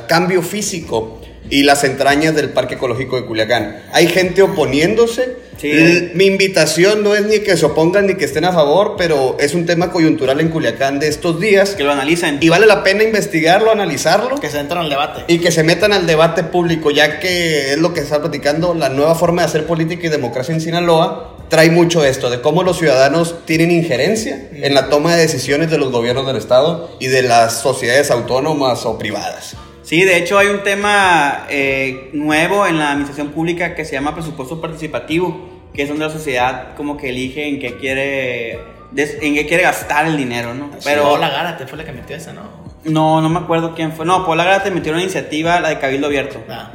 cambio 0.08 0.41
físico 0.41 1.19
y 1.50 1.64
las 1.64 1.84
entrañas 1.84 2.36
del 2.36 2.50
Parque 2.50 2.76
Ecológico 2.76 3.16
de 3.16 3.26
Culiacán. 3.26 3.84
Hay 3.94 4.08
gente 4.08 4.42
oponiéndose. 4.42 5.48
Sí. 5.58 6.12
Mi 6.14 6.26
invitación 6.26 7.04
no 7.04 7.16
es 7.16 7.26
ni 7.26 7.40
que 7.40 7.58
se 7.58 7.66
opongan 7.66 8.06
ni 8.06 8.14
que 8.14 8.26
estén 8.26 8.46
a 8.46 8.52
favor, 8.54 8.94
pero 8.96 9.38
es 9.40 9.56
un 9.56 9.66
tema 9.66 9.92
coyuntural 9.92 10.40
en 10.40 10.50
Culiacán 10.50 11.00
de 11.00 11.08
estos 11.08 11.40
días 11.40 11.72
que 11.72 11.84
lo 11.84 11.92
analicen. 11.92 12.38
y 12.42 12.50
vale 12.50 12.68
la 12.68 12.84
pena 12.84 13.04
investigarlo, 13.04 13.72
analizarlo 13.72 14.36
Que 14.40 14.52
se 14.52 14.60
entran 14.60 14.84
al 14.84 14.90
debate. 14.90 15.24
y 15.28 15.40
que 15.40 15.50
se 15.52 15.64
metan 15.64 15.94
al 15.94 16.06
debate 16.06 16.44
público, 16.44 16.92
ya 16.92 17.20
que 17.20 17.72
es 17.72 17.80
lo 17.80 17.92
que 17.94 18.02
está 18.02 18.20
platicando, 18.20 18.76
la 18.76 18.90
nueva 18.90 19.16
forma 19.16 19.42
de 19.42 19.48
hacer 19.48 19.66
política 19.66 20.06
y 20.06 20.10
democracia 20.10 20.54
en 20.54 20.62
Sinaloa 20.62 21.34
trae 21.50 21.72
mucho 21.72 22.04
esto, 22.06 22.30
de 22.30 22.42
cómo 22.42 22.62
los 22.62 22.78
ciudadanos 22.78 23.46
tienen 23.46 23.72
injerencia 23.72 24.50
en 24.52 24.74
la 24.76 24.90
toma 24.90 25.16
de 25.16 25.22
decisiones 25.24 25.72
de 25.72 25.80
los 25.80 25.92
gobiernos 25.92 26.28
del 26.28 26.36
Estado 26.36 26.92
y 27.00 27.08
de 27.08 27.24
las 27.24 27.62
sociedades 27.62 28.12
autónomas 28.12 28.86
o 28.86 29.00
privadas. 29.00 29.56
Sí, 29.88 30.04
de 30.04 30.17
hecho 30.17 30.38
hay 30.38 30.47
un 30.47 30.63
tema 30.63 31.45
eh, 31.50 32.10
nuevo 32.12 32.67
en 32.67 32.78
la 32.78 32.89
administración 32.91 33.30
pública 33.30 33.73
que 33.73 33.86
se 33.86 33.93
llama 33.93 34.13
presupuesto 34.13 34.60
participativo, 34.60 35.47
que 35.73 35.84
es 35.84 35.88
donde 35.88 36.06
la 36.06 36.12
sociedad 36.12 36.76
como 36.76 36.97
que 36.97 37.08
elige 37.08 37.47
en 37.47 37.58
qué 37.62 37.78
quiere, 37.78 38.60
des- 38.91 39.17
en 39.21 39.34
qué 39.34 39.47
quiere 39.47 39.63
gastar 39.63 40.06
el 40.08 40.17
dinero, 40.17 40.54
¿no? 40.54 40.71
Pero 40.71 40.82
Pero 40.84 41.17
la 41.17 41.30
Gárate 41.30 41.67
fue 41.67 41.78
la 41.78 41.86
que 41.86 41.93
metió 41.93 42.17
esa, 42.17 42.34
¿no? 42.34 42.41
no, 42.84 43.21
no 43.21 43.30
me 43.30 43.39
acuerdo 43.39 43.73
quién 43.76 43.93
fue. 43.93 44.06
No, 44.06 44.26
Paula 44.26 44.43
Gárate 44.43 44.71
metió 44.71 44.91
una 44.91 45.02
iniciativa, 45.02 45.62
la 45.62 45.69
de 45.69 45.80
Cabildo 45.80 46.08
Abierto. 46.08 46.43
Ah. 46.50 46.71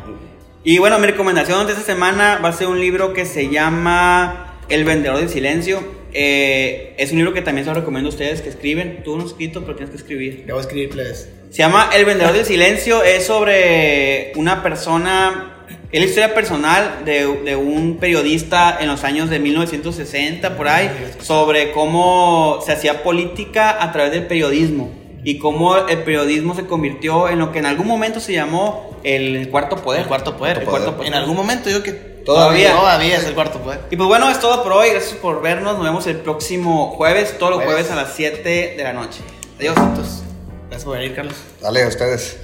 Y 0.65 0.79
bueno, 0.79 0.99
mi 0.99 1.07
recomendación 1.07 1.67
de 1.67 1.75
esta 1.75 1.85
semana 1.85 2.39
va 2.43 2.49
a 2.49 2.53
ser 2.55 2.69
un 2.69 2.81
libro 2.81 3.13
que 3.13 3.27
se 3.27 3.51
llama 3.51 4.55
El 4.71 4.85
vendedor 4.85 5.19
del 5.19 5.29
silencio. 5.29 5.83
Eh, 6.15 6.95
es 6.99 7.11
un 7.13 7.19
libro 7.19 7.33
que 7.33 7.43
también 7.43 7.65
se 7.65 7.71
lo 7.71 7.81
recomiendo 7.81 8.09
a 8.09 8.13
ustedes 8.13 8.43
que 8.43 8.49
escriben. 8.49 9.03
Tú 9.03 9.17
no 9.17 9.25
has 9.25 9.31
escrito, 9.31 9.63
pero 9.63 9.77
tienes 9.77 9.91
que 9.91 9.97
escribir. 9.97 10.47
A 10.53 10.61
escribir, 10.61 10.91
plebes. 10.91 11.29
Se 11.51 11.59
llama 11.59 11.91
El 11.95 12.05
vendedor 12.05 12.33
del 12.33 12.45
silencio. 12.45 13.03
Es 13.03 13.25
sobre 13.27 14.33
una 14.37 14.63
persona. 14.63 15.67
Es 15.91 16.01
la 16.01 16.07
historia 16.07 16.35
personal 16.35 17.05
de, 17.05 17.27
de 17.45 17.57
un 17.57 17.99
periodista 17.99 18.79
en 18.81 18.89
los 18.89 19.05
años 19.05 19.29
de 19.29 19.39
1960, 19.39 20.57
por 20.57 20.69
ahí, 20.69 20.91
sobre 21.21 21.73
cómo 21.73 22.61
se 22.65 22.73
hacía 22.73 23.03
política 23.03 23.83
a 23.83 23.93
través 23.93 24.13
del 24.13 24.27
periodismo 24.27 24.91
y 25.25 25.39
cómo 25.39 25.77
el 25.87 25.99
periodismo 25.99 26.55
se 26.55 26.67
convirtió 26.67 27.29
en 27.29 27.39
lo 27.39 27.53
que 27.53 27.59
en 27.61 27.67
algún 27.67 27.87
momento 27.87 28.21
se 28.21 28.33
llamó 28.33 28.99
el 29.05 29.49
cuarto 29.51 29.77
poder. 29.77 30.03
El 30.03 30.09
cuarto 30.09 30.37
poder. 30.37 30.59
El 30.59 30.65
cuarto 30.65 30.97
poder. 30.97 31.09
En 31.09 31.15
algún 31.15 31.37
momento 31.37 31.71
yo 31.71 31.83
que 31.83 32.12
Todavía. 32.25 32.73
Todavía 32.77 33.17
es 33.17 33.25
el 33.25 33.35
cuarto 33.35 33.59
poder. 33.61 33.81
Y 33.91 33.97
pues 33.97 34.07
bueno, 34.09 34.31
es 34.31 34.39
todo 34.41 34.63
por 34.63 34.73
hoy. 34.73 34.91
Gracias 34.91 35.15
por 35.15 35.43
vernos. 35.43 35.75
Nos 35.75 35.85
vemos 35.85 36.07
el 36.07 36.17
próximo 36.19 36.91
jueves, 36.97 37.39
todos 37.39 37.53
los 37.53 37.65
Jueves. 37.65 37.87
jueves 37.87 37.91
a 37.93 37.97
las 37.97 38.15
7 38.15 38.75
de 38.77 38.83
la 38.83 38.93
noche. 38.93 39.21
Adiós. 39.59 39.77
Entonces, 39.77 40.23
gracias 40.69 40.85
por 40.85 40.99
venir, 40.99 41.15
Carlos. 41.15 41.35
Dale 41.61 41.83
a 41.83 41.89
ustedes. 41.89 42.37